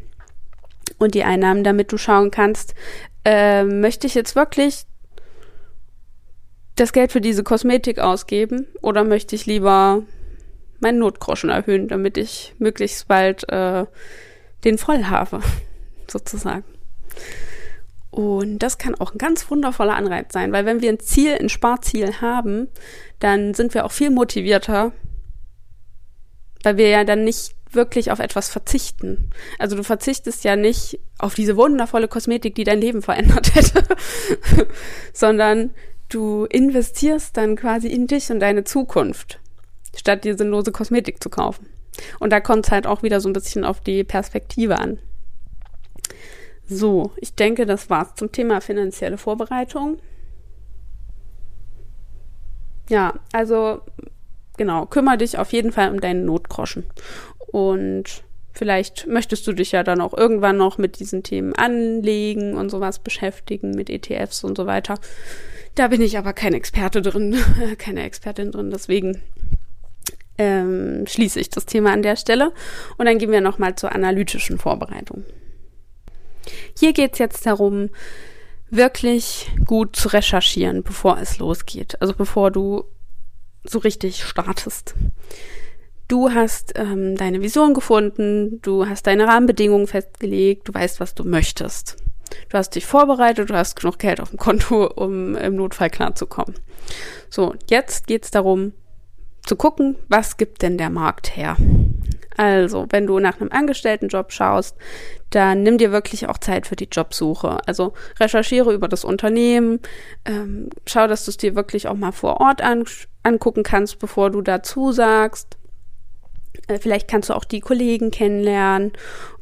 und 0.97 1.13
die 1.13 1.23
Einnahmen, 1.23 1.63
damit 1.63 1.91
du 1.91 1.97
schauen 1.97 2.31
kannst, 2.31 2.73
äh, 3.25 3.63
möchte 3.63 4.07
ich 4.07 4.15
jetzt 4.15 4.35
wirklich 4.35 4.85
das 6.75 6.93
Geld 6.93 7.11
für 7.11 7.21
diese 7.21 7.43
Kosmetik 7.43 7.99
ausgeben 7.99 8.67
oder 8.81 9.03
möchte 9.03 9.35
ich 9.35 9.45
lieber 9.45 10.03
meinen 10.79 10.99
Notgroschen 10.99 11.49
erhöhen, 11.49 11.87
damit 11.87 12.17
ich 12.17 12.53
möglichst 12.59 13.07
bald 13.07 13.47
äh, 13.49 13.85
den 14.63 14.77
voll 14.77 15.05
habe, 15.05 15.41
sozusagen. 16.07 16.63
Und 18.11 18.59
das 18.59 18.77
kann 18.77 18.95
auch 18.95 19.11
ein 19.11 19.17
ganz 19.17 19.49
wundervoller 19.51 19.95
Anreiz 19.95 20.31
sein, 20.31 20.53
weil 20.53 20.65
wenn 20.65 20.81
wir 20.81 20.89
ein 20.89 20.99
Ziel, 20.99 21.37
ein 21.37 21.49
Sparziel 21.49 22.21
haben, 22.21 22.69
dann 23.19 23.53
sind 23.53 23.73
wir 23.73 23.85
auch 23.85 23.91
viel 23.91 24.09
motivierter, 24.09 24.93
weil 26.63 26.77
wir 26.77 26.87
ja 26.87 27.03
dann 27.03 27.25
nicht 27.25 27.55
wirklich 27.71 28.11
auf 28.11 28.19
etwas 28.19 28.49
verzichten. 28.49 29.29
Also 29.59 29.75
du 29.75 29.83
verzichtest 29.83 30.45
ja 30.45 30.55
nicht 30.55 30.99
auf 31.19 31.35
diese 31.35 31.57
wundervolle 31.57 32.07
Kosmetik, 32.07 32.55
die 32.55 32.63
dein 32.63 32.79
Leben 32.79 33.01
verändert 33.01 33.53
hätte, 33.53 33.83
sondern 35.13 35.71
du 36.09 36.45
investierst 36.45 37.35
dann 37.35 37.55
quasi 37.55 37.89
in 37.89 38.07
dich 38.07 38.31
und 38.31 38.39
deine 38.39 38.63
Zukunft, 38.63 39.39
statt 39.95 40.23
dir 40.23 40.37
sinnlose 40.37 40.71
Kosmetik 40.71 41.21
zu 41.21 41.29
kaufen. 41.29 41.67
Und 42.19 42.31
da 42.31 42.39
kommt 42.39 42.65
es 42.65 42.71
halt 42.71 42.87
auch 42.87 43.03
wieder 43.03 43.21
so 43.21 43.29
ein 43.29 43.33
bisschen 43.33 43.63
auf 43.63 43.79
die 43.79 44.03
Perspektive 44.03 44.79
an. 44.79 44.99
So, 46.67 47.11
ich 47.17 47.35
denke, 47.35 47.65
das 47.65 47.89
war's 47.89 48.15
zum 48.15 48.31
Thema 48.31 48.59
finanzielle 48.59 49.17
Vorbereitung. 49.17 49.97
Ja, 52.89 53.13
also 53.31 53.81
genau, 54.57 54.85
kümmere 54.85 55.17
dich 55.17 55.37
auf 55.37 55.53
jeden 55.53 55.71
Fall 55.71 55.91
um 55.91 56.01
deinen 56.01 56.25
Notgroschen. 56.25 56.85
Und 57.47 58.23
vielleicht 58.51 59.07
möchtest 59.07 59.45
du 59.47 59.53
dich 59.53 59.71
ja 59.71 59.83
dann 59.83 60.01
auch 60.01 60.13
irgendwann 60.13 60.57
noch 60.57 60.77
mit 60.77 60.99
diesen 60.99 61.23
Themen 61.23 61.53
anlegen 61.53 62.55
und 62.55 62.69
sowas 62.69 62.99
beschäftigen, 62.99 63.71
mit 63.71 63.89
ETFs 63.89 64.43
und 64.43 64.57
so 64.57 64.65
weiter. 64.65 64.95
Da 65.75 65.89
bin 65.89 66.01
ich 66.01 66.17
aber 66.17 66.33
kein 66.33 66.53
Experte 66.53 67.01
drin, 67.01 67.35
keine 67.77 68.03
Expertin 68.03 68.51
drin, 68.51 68.71
deswegen 68.71 69.21
ähm, 70.37 71.05
schließe 71.07 71.39
ich 71.39 71.49
das 71.49 71.65
Thema 71.65 71.93
an 71.93 72.01
der 72.01 72.15
Stelle. 72.15 72.51
Und 72.97 73.05
dann 73.05 73.17
gehen 73.17 73.31
wir 73.31 73.41
nochmal 73.41 73.75
zur 73.75 73.93
analytischen 73.93 74.57
Vorbereitung. 74.57 75.23
Hier 76.77 76.93
geht 76.93 77.13
es 77.13 77.19
jetzt 77.19 77.45
darum, 77.45 77.89
wirklich 78.69 79.49
gut 79.65 79.95
zu 79.95 80.09
recherchieren, 80.09 80.83
bevor 80.83 81.17
es 81.19 81.39
losgeht. 81.39 82.01
Also 82.01 82.13
bevor 82.13 82.51
du 82.51 82.85
so 83.63 83.79
richtig 83.79 84.23
startest. 84.23 84.95
Du 86.07 86.31
hast 86.31 86.73
ähm, 86.75 87.15
deine 87.15 87.41
Vision 87.41 87.73
gefunden, 87.73 88.61
du 88.61 88.87
hast 88.87 89.07
deine 89.07 89.27
Rahmenbedingungen 89.27 89.87
festgelegt, 89.87 90.67
du 90.67 90.73
weißt, 90.73 90.99
was 90.99 91.15
du 91.15 91.23
möchtest. 91.23 91.97
Du 92.49 92.57
hast 92.57 92.75
dich 92.75 92.85
vorbereitet, 92.85 93.49
du 93.49 93.55
hast 93.55 93.75
genug 93.75 93.97
Geld 93.97 94.19
auf 94.19 94.29
dem 94.29 94.37
Konto, 94.37 94.85
um 94.85 95.35
im 95.35 95.55
Notfall 95.55 95.89
klarzukommen. 95.89 96.55
So, 97.29 97.55
jetzt 97.69 98.05
geht 98.05 98.25
es 98.25 98.31
darum 98.31 98.73
zu 99.45 99.55
gucken, 99.55 99.95
was 100.07 100.37
gibt 100.37 100.61
denn 100.61 100.77
der 100.77 100.89
Markt 100.89 101.35
her? 101.35 101.57
Also, 102.37 102.85
wenn 102.89 103.07
du 103.07 103.19
nach 103.19 103.39
einem 103.39 103.51
Angestelltenjob 103.51 104.31
schaust, 104.31 104.75
dann 105.29 105.63
nimm 105.63 105.77
dir 105.77 105.91
wirklich 105.91 106.27
auch 106.27 106.37
Zeit 106.37 106.67
für 106.67 106.75
die 106.75 106.89
Jobsuche. 106.91 107.59
Also 107.65 107.93
recherchiere 108.19 108.73
über 108.73 108.87
das 108.87 109.05
Unternehmen, 109.05 109.79
ähm, 110.25 110.69
schau, 110.85 111.07
dass 111.07 111.25
du 111.25 111.31
es 111.31 111.37
dir 111.37 111.55
wirklich 111.55 111.87
auch 111.87 111.95
mal 111.95 112.11
vor 112.11 112.41
Ort 112.41 112.61
an, 112.61 112.83
angucken 113.23 113.63
kannst, 113.63 113.99
bevor 113.99 114.31
du 114.31 114.41
dazu 114.41 114.91
sagst. 114.91 115.57
Äh, 116.67 116.79
vielleicht 116.79 117.07
kannst 117.07 117.29
du 117.29 117.33
auch 117.33 117.45
die 117.45 117.61
Kollegen 117.61 118.11
kennenlernen 118.11 118.91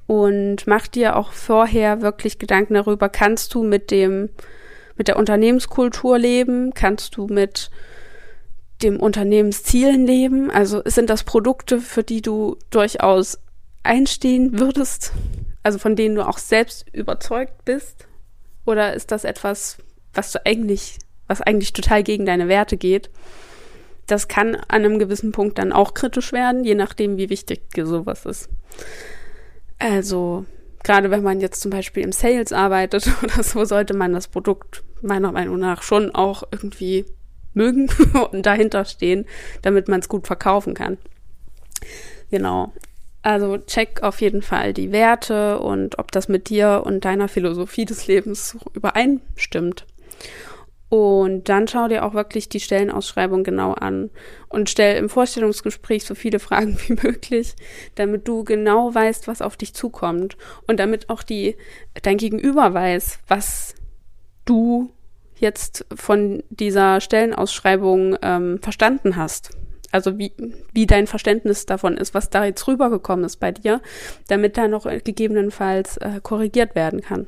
und 0.06 0.68
mach 0.68 0.88
dir 0.88 1.16
auch 1.16 1.32
vorher 1.32 2.02
wirklich 2.02 2.38
Gedanken 2.38 2.76
darüber, 2.76 3.10
kannst 3.10 3.54
du 3.54 3.64
mit 3.64 3.90
dem, 3.90 4.30
mit 4.98 5.08
der 5.08 5.18
Unternehmenskultur 5.18 6.20
leben? 6.20 6.74
Kannst 6.74 7.18
du 7.18 7.28
mit 7.28 7.72
dem 8.84 9.00
Unternehmenszielen 9.00 10.06
leben? 10.06 10.52
Also 10.52 10.82
sind 10.86 11.10
das 11.10 11.24
Produkte, 11.24 11.80
für 11.80 12.04
die 12.04 12.22
du 12.22 12.58
durchaus 12.70 13.40
einstehen 13.84 14.60
würdest? 14.60 15.14
Also 15.64 15.80
von 15.80 15.96
denen 15.96 16.16
du 16.16 16.28
auch 16.28 16.38
selbst 16.38 16.86
überzeugt 16.94 17.66
bist? 17.66 18.08
Oder 18.66 18.94
ist 18.94 19.12
das 19.12 19.24
etwas, 19.24 19.78
was 20.14 20.32
du 20.32 20.46
eigentlich, 20.46 21.00
was 21.28 21.42
eigentlich 21.42 21.74
total 21.74 22.04
gegen 22.04 22.26
deine 22.26 22.48
Werte 22.48 22.78
geht? 22.78 23.10
Das 24.08 24.28
kann 24.28 24.56
an 24.56 24.64
einem 24.68 25.00
gewissen 25.00 25.32
Punkt 25.32 25.58
dann 25.58 25.72
auch 25.72 25.94
kritisch 25.94 26.34
werden, 26.34 26.66
je 26.66 26.76
nachdem, 26.76 27.18
wie 27.18 27.30
wichtig 27.30 27.72
dir 27.72 27.86
sowas 27.86 28.26
ist. 28.26 28.50
Also, 29.80 30.46
gerade 30.84 31.10
wenn 31.10 31.24
man 31.24 31.40
jetzt 31.40 31.62
zum 31.62 31.72
Beispiel 31.72 32.04
im 32.04 32.12
Sales 32.12 32.52
arbeitet 32.52 33.10
oder 33.24 33.44
so, 33.44 33.64
sollte 33.66 33.94
man 33.94 34.14
das 34.14 34.28
Produkt 34.28 34.84
meiner 35.02 35.32
Meinung 35.32 35.60
nach 35.60 35.82
schon 35.82 36.14
auch 36.14 36.44
irgendwie 36.52 37.06
mögen 37.54 37.90
und 38.32 38.46
dahinter 38.46 38.86
stehen, 38.86 39.26
damit 39.62 39.88
man 39.88 40.00
es 40.00 40.10
gut 40.10 40.28
verkaufen 40.28 40.74
kann. 40.74 40.98
Genau. 42.32 42.74
Also 43.22 43.58
check 43.58 44.04
auf 44.04 44.20
jeden 44.20 44.42
Fall 44.42 44.74
die 44.74 44.92
Werte 44.92 45.60
und 45.60 45.98
ob 45.98 46.12
das 46.12 46.28
mit 46.28 46.50
dir 46.50 46.84
und 46.86 47.06
deiner 47.06 47.30
Philosophie 47.30 47.86
des 47.86 48.08
Lebens 48.08 48.58
übereinstimmt. 48.74 49.86
Und 50.90 51.50
dann 51.50 51.68
schau 51.68 51.88
dir 51.88 52.06
auch 52.06 52.14
wirklich 52.14 52.50
die 52.50 52.60
Stellenausschreibung 52.60 53.44
genau 53.44 53.72
an 53.72 54.12
und 54.50 54.70
stell 54.70 54.98
im 54.98 55.10
Vorstellungsgespräch 55.10 56.04
so 56.04 56.14
viele 56.14 56.38
Fragen 56.38 56.78
wie 56.88 56.94
möglich, 56.94 57.56
damit 57.96 58.28
du 58.28 58.44
genau 58.44 58.94
weißt, 58.94 59.28
was 59.28 59.42
auf 59.42 59.58
dich 59.58 59.74
zukommt 59.74 60.38
und 60.68 60.80
damit 60.80 61.10
auch 61.10 61.24
die 61.24 61.56
dein 62.04 62.18
Gegenüber 62.18 62.76
weiß, 62.76 63.20
was 63.28 63.74
du 64.46 64.94
jetzt 65.36 65.86
von 65.94 66.44
dieser 66.50 67.02
Stellenausschreibung 67.02 68.18
ähm, 68.22 68.60
verstanden 68.62 69.16
hast. 69.16 69.52
Also 69.92 70.18
wie, 70.18 70.34
wie 70.72 70.88
dein 70.88 71.06
Verständnis 71.06 71.68
davon 71.68 71.98
ist, 71.98 72.14
was 72.14 72.30
da 72.32 72.46
jetzt 72.46 72.68
rübergekommen 72.68 73.26
ist 73.26 73.38
bei 73.38 73.52
dir, 73.52 73.80
damit 74.28 74.58
da 74.58 74.68
noch 74.68 74.86
gegebenenfalls 74.86 75.98
äh, 75.98 76.20
korrigiert 76.22 76.74
werden 76.74 77.02
kann. 77.02 77.28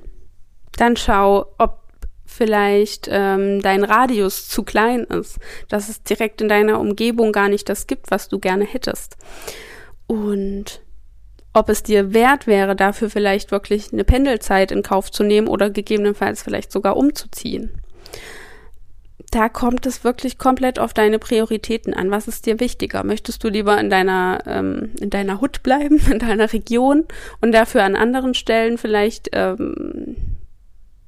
Dann 0.78 0.96
schau, 0.98 1.46
ob 1.60 1.86
vielleicht 2.26 3.08
ähm, 3.12 3.62
dein 3.62 3.84
Radius 3.84 4.48
zu 4.48 4.64
klein 4.64 5.04
ist, 5.04 5.38
dass 5.70 5.90
es 5.90 6.02
direkt 6.02 6.42
in 6.42 6.50
deiner 6.50 6.80
Umgebung 6.80 7.32
gar 7.32 7.50
nicht 7.50 7.70
das 7.70 7.86
gibt, 7.86 8.10
was 8.10 8.30
du 8.30 8.40
gerne 8.40 8.66
hättest. 8.66 9.16
Und 10.08 10.82
ob 11.54 11.70
es 11.70 11.84
dir 11.84 12.14
wert 12.14 12.48
wäre, 12.48 12.76
dafür 12.76 13.10
vielleicht 13.10 13.52
wirklich 13.52 13.94
eine 13.94 14.04
Pendelzeit 14.04 14.72
in 14.72 14.84
Kauf 14.84 15.12
zu 15.12 15.24
nehmen 15.24 15.48
oder 15.48 15.70
gegebenenfalls 15.70 16.44
vielleicht 16.44 16.72
sogar 16.72 16.98
umzuziehen. 16.98 17.82
Da 19.32 19.50
kommt 19.50 19.86
es 19.86 20.04
wirklich 20.04 20.38
komplett 20.38 20.80
auf 20.80 20.94
deine 20.94 21.20
Prioritäten 21.20 21.94
an. 21.94 22.12
Was 22.12 22.28
ist 22.28 22.46
dir 22.46 22.60
wichtiger? 22.60 23.04
Möchtest 23.04 23.44
du 23.44 23.50
lieber 23.50 23.78
in 23.80 23.90
deiner 23.90 24.44
ähm, 24.46 24.92
in 25.00 25.10
deiner 25.10 25.42
Hut 25.42 25.62
bleiben, 25.62 26.00
in 26.12 26.20
deiner 26.20 26.54
Region 26.54 27.06
und 27.42 27.52
dafür 27.52 27.84
an 27.84 27.96
anderen 27.96 28.34
Stellen 28.34 28.78
vielleicht 28.78 29.30
ähm, 29.34 30.16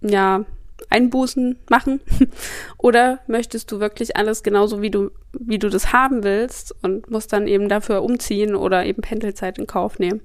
ja 0.02 0.46
Einbußen 0.90 1.58
machen? 1.70 2.02
Oder 2.78 3.20
möchtest 3.28 3.72
du 3.72 3.80
wirklich 3.80 4.18
alles 4.18 4.44
genauso 4.44 4.82
wie 4.82 4.92
du, 4.92 5.12
wie 5.32 5.60
du 5.60 5.70
das 5.70 5.94
haben 5.94 6.24
willst 6.24 6.76
und 6.84 7.10
musst 7.10 7.34
dann 7.34 7.48
eben 7.48 7.70
dafür 7.70 8.04
umziehen 8.04 8.56
oder 8.56 8.86
eben 8.86 9.02
Pendelzeit 9.02 9.58
in 9.58 9.68
Kauf 9.68 10.00
nehmen? 10.00 10.22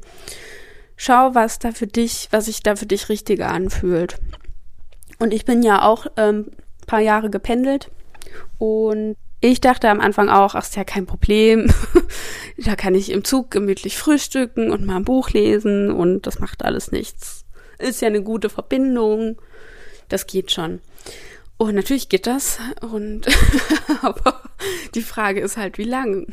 Schau, 0.96 1.34
was 1.34 1.58
da 1.58 1.72
für 1.72 1.86
dich, 1.86 2.28
was 2.30 2.46
sich 2.46 2.62
da 2.62 2.76
für 2.76 2.86
dich 2.86 3.08
richtiger 3.08 3.50
anfühlt. 3.50 4.18
Und 5.18 5.32
ich 5.32 5.44
bin 5.44 5.62
ja 5.62 5.82
auch 5.82 6.06
ähm, 6.16 6.50
paar 6.86 7.00
Jahre 7.00 7.30
gependelt 7.30 7.90
und 8.58 9.16
ich 9.40 9.60
dachte 9.60 9.88
am 9.88 10.00
Anfang 10.00 10.28
auch, 10.28 10.54
ach, 10.54 10.62
ist 10.62 10.76
ja 10.76 10.84
kein 10.84 11.04
Problem. 11.04 11.72
da 12.58 12.76
kann 12.76 12.94
ich 12.94 13.10
im 13.10 13.24
Zug 13.24 13.50
gemütlich 13.50 13.98
frühstücken 13.98 14.70
und 14.70 14.86
mal 14.86 14.96
ein 14.96 15.04
Buch 15.04 15.30
lesen 15.30 15.90
und 15.90 16.28
das 16.28 16.38
macht 16.38 16.64
alles 16.64 16.92
nichts. 16.92 17.44
Ist 17.78 18.02
ja 18.02 18.08
eine 18.08 18.22
gute 18.22 18.48
Verbindung 18.48 19.36
das 20.12 20.26
geht 20.26 20.52
schon. 20.52 20.80
Und 21.62 21.76
natürlich 21.76 22.08
geht 22.08 22.26
das. 22.26 22.58
Und 22.80 23.28
aber 24.02 24.40
die 24.96 25.00
Frage 25.00 25.40
ist 25.40 25.56
halt, 25.56 25.78
wie 25.78 25.84
lang? 25.84 26.26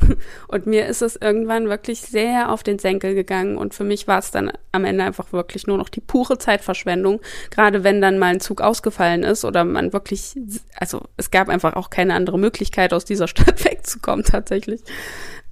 Und 0.48 0.66
mir 0.66 0.86
ist 0.86 1.02
es 1.02 1.14
irgendwann 1.14 1.68
wirklich 1.68 2.00
sehr 2.00 2.50
auf 2.50 2.64
den 2.64 2.80
Senkel 2.80 3.14
gegangen. 3.14 3.56
Und 3.56 3.72
für 3.72 3.84
mich 3.84 4.08
war 4.08 4.18
es 4.18 4.32
dann 4.32 4.50
am 4.72 4.84
Ende 4.84 5.04
einfach 5.04 5.32
wirklich 5.32 5.68
nur 5.68 5.78
noch 5.78 5.88
die 5.88 6.00
pure 6.00 6.38
Zeitverschwendung. 6.38 7.20
Gerade 7.52 7.84
wenn 7.84 8.00
dann 8.00 8.18
mal 8.18 8.32
ein 8.32 8.40
Zug 8.40 8.60
ausgefallen 8.60 9.22
ist 9.22 9.44
oder 9.44 9.64
man 9.64 9.92
wirklich, 9.92 10.34
also 10.74 11.02
es 11.16 11.30
gab 11.30 11.48
einfach 11.48 11.74
auch 11.74 11.90
keine 11.90 12.14
andere 12.14 12.36
Möglichkeit, 12.36 12.92
aus 12.92 13.04
dieser 13.04 13.28
Stadt 13.28 13.64
wegzukommen 13.64 14.24
tatsächlich. 14.24 14.80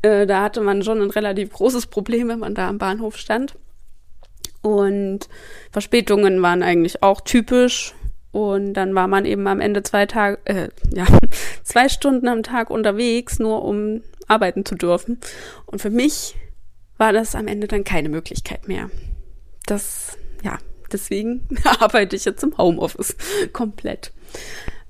Äh, 0.02 0.26
da 0.26 0.42
hatte 0.42 0.60
man 0.60 0.82
schon 0.82 1.00
ein 1.00 1.10
relativ 1.10 1.52
großes 1.52 1.86
Problem, 1.86 2.26
wenn 2.26 2.40
man 2.40 2.56
da 2.56 2.68
am 2.68 2.78
Bahnhof 2.78 3.16
stand. 3.16 3.54
Und 4.60 5.28
Verspätungen 5.70 6.42
waren 6.42 6.64
eigentlich 6.64 7.04
auch 7.04 7.20
typisch. 7.20 7.94
Und 8.30 8.74
dann 8.74 8.94
war 8.94 9.08
man 9.08 9.24
eben 9.24 9.46
am 9.46 9.60
Ende 9.60 9.82
zwei 9.82 10.06
Tage, 10.06 10.38
äh, 10.44 10.68
ja, 10.92 11.06
zwei 11.62 11.88
Stunden 11.88 12.28
am 12.28 12.42
Tag 12.42 12.70
unterwegs, 12.70 13.38
nur 13.38 13.64
um 13.64 14.02
arbeiten 14.26 14.64
zu 14.64 14.74
dürfen. 14.74 15.18
Und 15.66 15.80
für 15.80 15.90
mich 15.90 16.36
war 16.98 17.12
das 17.12 17.34
am 17.34 17.46
Ende 17.46 17.66
dann 17.66 17.84
keine 17.84 18.08
Möglichkeit 18.08 18.68
mehr. 18.68 18.90
Das, 19.66 20.18
ja, 20.42 20.58
deswegen 20.92 21.48
arbeite 21.80 22.16
ich 22.16 22.24
jetzt 22.24 22.42
im 22.42 22.56
Homeoffice 22.58 23.16
komplett. 23.52 24.12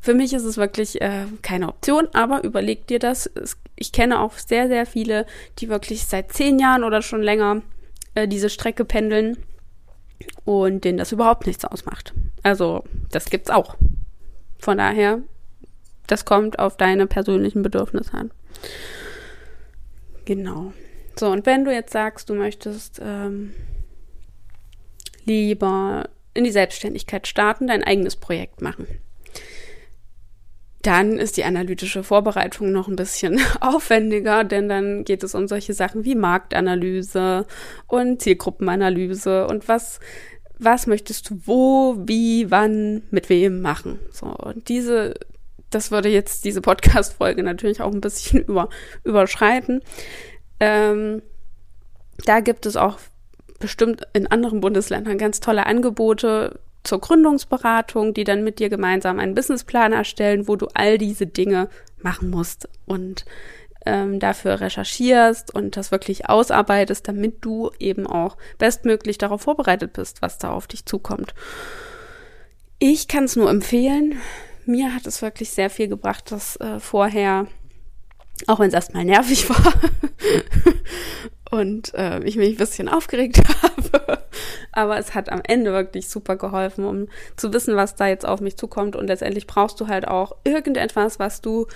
Für 0.01 0.14
mich 0.14 0.33
ist 0.33 0.44
es 0.44 0.57
wirklich 0.57 1.01
äh, 1.01 1.27
keine 1.42 1.68
Option, 1.68 2.09
aber 2.12 2.44
überleg 2.44 2.87
dir 2.87 2.98
das. 2.98 3.31
Ich 3.77 3.92
kenne 3.92 4.20
auch 4.20 4.33
sehr, 4.33 4.68
sehr 4.68 4.87
viele, 4.87 5.27
die 5.59 5.68
wirklich 5.68 6.07
seit 6.07 6.33
zehn 6.33 6.59
Jahren 6.59 6.85
oder 6.85 7.03
schon 7.03 7.22
länger 7.22 7.62
äh, 8.14 8.27
diese 8.27 8.48
Strecke 8.48 8.85
pendeln 8.85 9.37
und 10.45 10.85
denen 10.85 10.99
das 10.99 11.13
überhaupt 11.13 11.47
nichts 11.47 11.65
ausmacht. 11.65 12.15
Also, 12.43 12.85
das 13.11 13.31
gibt's 13.31 13.51
auch. 13.51 13.77
Von 14.59 14.79
daher, 14.79 15.21
das 16.07 16.25
kommt 16.25 16.59
auf 16.59 16.77
deine 16.77 17.07
persönlichen 17.07 17.63
Bedürfnisse 17.63 18.15
an. 18.15 18.31
Genau. 20.25 20.73
So, 21.19 21.31
und 21.31 21.47
wenn 21.47 21.65
du 21.65 21.73
jetzt 21.73 21.93
sagst, 21.93 22.31
du 22.31 22.35
möchtest 22.35 23.01
ähm, 23.03 23.55
lieber 25.25 26.09
in 26.35 26.45
die 26.45 26.51
Selbstständigkeit 26.51 27.27
starten, 27.27 27.67
dein 27.67 27.83
eigenes 27.83 28.17
Projekt 28.17 28.63
machen, 28.63 28.87
dann 30.83 31.19
ist 31.19 31.37
die 31.37 31.45
analytische 31.45 32.05
Vorbereitung 32.05 32.71
noch 32.71 32.88
ein 32.88 32.97
bisschen 32.97 33.41
aufwendiger, 33.61 34.45
denn 34.45 34.69
dann 34.69 35.05
geht 35.05 35.23
es 35.23 35.35
um 35.35 35.49
solche 35.49 35.75
Sachen 35.75 36.05
wie 36.05 36.14
Marktanalyse 36.14 37.47
und 37.87 38.23
Zielgruppenanalyse 38.23 39.47
und 39.47 39.69
was 39.69 40.01
was 40.59 40.87
möchtest 40.87 41.31
du 41.31 41.41
wo, 41.45 41.97
wie, 42.07 42.51
wann, 42.51 43.03
mit 43.11 43.29
wem 43.29 43.61
machen. 43.61 43.99
So, 44.11 44.27
und 44.27 44.69
diese, 44.69 45.14
das 45.71 45.91
würde 45.91 46.09
jetzt 46.09 46.45
diese 46.45 46.61
Podcast-Folge 46.61 47.43
natürlich 47.43 47.81
auch 47.81 47.93
ein 47.93 48.01
bisschen 48.01 48.41
über, 48.47 48.69
überschreiten. 49.05 49.83
Ähm, 50.61 51.23
da 52.25 52.41
gibt 52.41 52.67
es 52.67 52.77
auch 52.77 52.99
bestimmt 53.61 54.03
in 54.12 54.27
anderen 54.27 54.61
Bundesländern 54.61 55.19
ganz 55.19 55.41
tolle 55.41 55.67
Angebote 55.67 56.61
zur 56.85 57.01
Gründungsberatung, 57.01 58.14
die 58.14 58.25
dann 58.25 58.45
mit 58.45 58.59
dir 58.59 58.69
gemeinsam 58.69 59.19
einen 59.19 59.35
Businessplan 59.35 59.93
erstellen, 59.93 60.49
wo 60.49 60.57
du 60.57 60.69
all 60.75 60.99
diese 60.99 61.27
Dinge 61.27 61.69
machen 62.01 62.31
musst 62.31 62.69
und 62.87 63.25
ähm, 63.85 64.19
dafür 64.21 64.61
recherchierst 64.61 65.55
und 65.55 65.77
das 65.77 65.91
wirklich 65.91 66.29
ausarbeitest, 66.29 67.07
damit 67.09 67.45
du 67.45 67.71
eben 67.79 68.07
auch 68.07 68.37
bestmöglich 68.59 69.19
darauf 69.19 69.43
vorbereitet 69.43 69.93
bist, 69.93 70.23
was 70.23 70.38
da 70.38 70.51
auf 70.51 70.67
dich 70.67 70.85
zukommt. 70.85 71.35
Ich 72.79 73.09
kann 73.09 73.25
es 73.25 73.37
nur 73.37 73.51
empfehlen. 73.51 74.21
Mir 74.67 74.95
hat 74.95 75.07
es 75.07 75.23
wirklich 75.23 75.51
sehr 75.51 75.71
viel 75.71 75.88
gebracht, 75.88 76.31
das 76.31 76.57
äh, 76.57 76.79
vorher, 76.79 77.47
auch 78.47 78.61
wenn 78.61 78.69
es 78.69 78.75
erstmal 78.75 79.05
nervig 79.05 79.49
war 79.49 79.73
und 81.51 81.95
äh, 81.95 82.23
ich 82.25 82.37
mich 82.37 82.51
ein 82.51 82.57
bisschen 82.57 82.89
aufgeregt 82.89 83.41
habe, 83.63 84.19
aber 84.73 84.99
es 84.99 85.15
hat 85.15 85.31
am 85.31 85.41
Ende 85.45 85.73
wirklich 85.73 86.09
super 86.09 86.37
geholfen, 86.37 86.85
um 86.85 87.09
zu 87.37 87.53
wissen, 87.53 87.75
was 87.77 87.95
da 87.95 88.07
jetzt 88.07 88.27
auf 88.27 88.41
mich 88.41 88.57
zukommt. 88.57 88.97
Und 88.97 89.07
letztendlich 89.07 89.47
brauchst 89.47 89.81
du 89.81 89.89
halt 89.89 90.07
auch 90.07 90.37
irgendetwas, 90.45 91.19
was 91.19 91.41
du 91.41 91.67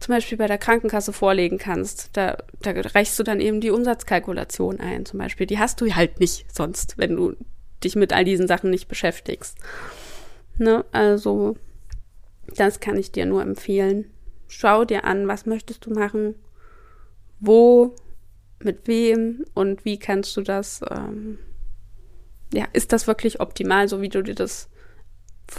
zum 0.00 0.14
Beispiel 0.14 0.38
bei 0.38 0.46
der 0.46 0.58
Krankenkasse 0.58 1.12
vorlegen 1.12 1.58
kannst. 1.58 2.10
Da, 2.16 2.38
da 2.60 2.72
reichst 2.72 3.18
du 3.18 3.22
dann 3.22 3.40
eben 3.40 3.60
die 3.60 3.70
Umsatzkalkulation 3.70 4.80
ein, 4.80 5.06
zum 5.06 5.18
Beispiel. 5.18 5.46
Die 5.46 5.58
hast 5.58 5.80
du 5.80 5.94
halt 5.94 6.18
nicht 6.18 6.52
sonst, 6.54 6.98
wenn 6.98 7.16
du 7.16 7.36
dich 7.84 7.96
mit 7.96 8.12
all 8.12 8.24
diesen 8.24 8.48
Sachen 8.48 8.70
nicht 8.70 8.88
beschäftigst. 8.88 9.56
Ne? 10.58 10.84
Also, 10.92 11.56
das 12.56 12.80
kann 12.80 12.98
ich 12.98 13.12
dir 13.12 13.26
nur 13.26 13.42
empfehlen. 13.42 14.10
Schau 14.48 14.84
dir 14.84 15.04
an, 15.04 15.28
was 15.28 15.46
möchtest 15.46 15.86
du 15.86 15.90
machen, 15.90 16.34
wo, 17.38 17.94
mit 18.62 18.86
wem 18.86 19.44
und 19.54 19.84
wie 19.84 19.98
kannst 19.98 20.36
du 20.36 20.42
das 20.42 20.80
ähm, 20.90 21.38
ja, 22.52 22.66
ist 22.72 22.92
das 22.92 23.06
wirklich 23.06 23.40
optimal, 23.40 23.88
so 23.88 24.00
wie 24.00 24.08
du 24.08 24.22
dir 24.22 24.34
das 24.34 24.68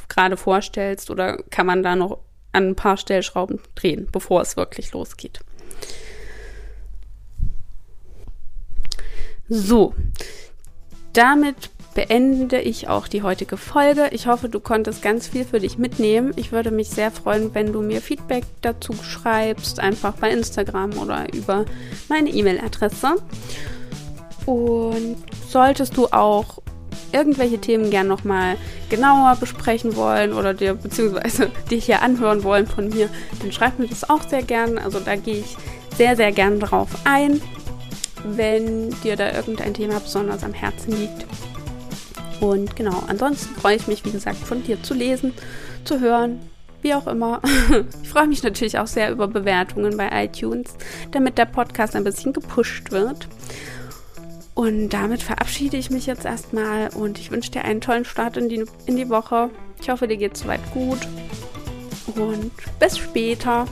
gerade 0.09 0.37
vorstellst, 0.37 1.09
oder 1.09 1.37
kann 1.49 1.65
man 1.65 1.83
da 1.83 1.95
noch 1.95 2.19
an 2.51 2.69
ein 2.69 2.75
paar 2.75 2.97
Stellschrauben 2.97 3.59
drehen, 3.75 4.07
bevor 4.11 4.41
es 4.41 4.57
wirklich 4.57 4.91
losgeht? 4.91 5.39
So, 9.47 9.93
damit 11.13 11.69
beende 11.93 12.61
ich 12.61 12.87
auch 12.87 13.07
die 13.07 13.21
heutige 13.21 13.57
Folge. 13.57 14.09
Ich 14.11 14.27
hoffe, 14.27 14.47
du 14.49 14.59
konntest 14.59 15.01
ganz 15.01 15.27
viel 15.27 15.43
für 15.43 15.59
dich 15.59 15.77
mitnehmen. 15.77 16.31
Ich 16.35 16.51
würde 16.51 16.71
mich 16.71 16.89
sehr 16.89 17.11
freuen, 17.11 17.53
wenn 17.53 17.73
du 17.73 17.81
mir 17.81 18.01
Feedback 18.01 18.45
dazu 18.61 18.93
schreibst, 18.93 19.79
einfach 19.79 20.13
bei 20.13 20.31
Instagram 20.31 20.97
oder 20.97 21.33
über 21.33 21.65
meine 22.07 22.29
E-Mail-Adresse. 22.29 23.15
Und 24.45 25.17
solltest 25.49 25.97
du 25.97 26.07
auch 26.07 26.61
irgendwelche 27.11 27.59
Themen 27.59 27.89
gern 27.89 28.07
nochmal 28.07 28.55
genauer 28.89 29.35
besprechen 29.39 29.95
wollen 29.95 30.33
oder 30.33 30.53
dir 30.53 30.75
beziehungsweise 30.75 31.49
dich 31.71 31.85
hier 31.85 32.01
anhören 32.01 32.43
wollen 32.43 32.67
von 32.67 32.87
mir, 32.87 33.09
dann 33.41 33.51
schreib 33.51 33.79
mir 33.79 33.87
das 33.87 34.09
auch 34.09 34.27
sehr 34.27 34.43
gern. 34.43 34.77
Also 34.77 34.99
da 34.99 35.15
gehe 35.15 35.39
ich 35.39 35.57
sehr, 35.97 36.15
sehr 36.15 36.31
gern 36.31 36.59
drauf 36.59 36.89
ein, 37.03 37.41
wenn 38.23 38.89
dir 39.01 39.17
da 39.17 39.33
irgendein 39.33 39.73
Thema 39.73 39.99
besonders 39.99 40.43
am 40.43 40.53
Herzen 40.53 40.97
liegt. 40.97 41.25
Und 42.41 42.75
genau, 42.75 43.03
ansonsten 43.07 43.55
freue 43.55 43.75
ich 43.75 43.87
mich, 43.87 44.03
wie 44.03 44.11
gesagt, 44.11 44.37
von 44.37 44.63
dir 44.63 44.81
zu 44.81 44.95
lesen, 44.95 45.33
zu 45.85 45.99
hören, 46.01 46.39
wie 46.81 46.93
auch 46.95 47.07
immer. 47.07 47.41
Ich 48.03 48.09
freue 48.09 48.27
mich 48.27 48.43
natürlich 48.43 48.77
auch 48.77 48.87
sehr 48.87 49.11
über 49.11 49.27
Bewertungen 49.27 49.95
bei 49.95 50.25
iTunes, 50.25 50.75
damit 51.11 51.37
der 51.37 51.45
Podcast 51.45 51.95
ein 51.95 52.03
bisschen 52.03 52.33
gepusht 52.33 52.91
wird. 52.91 53.27
Und 54.53 54.89
damit 54.89 55.23
verabschiede 55.23 55.77
ich 55.77 55.91
mich 55.91 56.07
jetzt 56.07 56.25
erstmal 56.25 56.89
und 56.89 57.19
ich 57.19 57.31
wünsche 57.31 57.51
dir 57.51 57.63
einen 57.63 57.79
tollen 57.79 58.05
Start 58.05 58.35
in 58.35 58.49
die, 58.49 58.65
in 58.85 58.97
die 58.97 59.09
Woche. 59.09 59.49
Ich 59.79 59.89
hoffe, 59.89 60.07
dir 60.07 60.17
geht 60.17 60.33
es 60.33 60.41
soweit 60.41 60.59
gut. 60.73 60.99
Und 62.15 62.51
bis 62.79 62.97
später. 62.97 63.65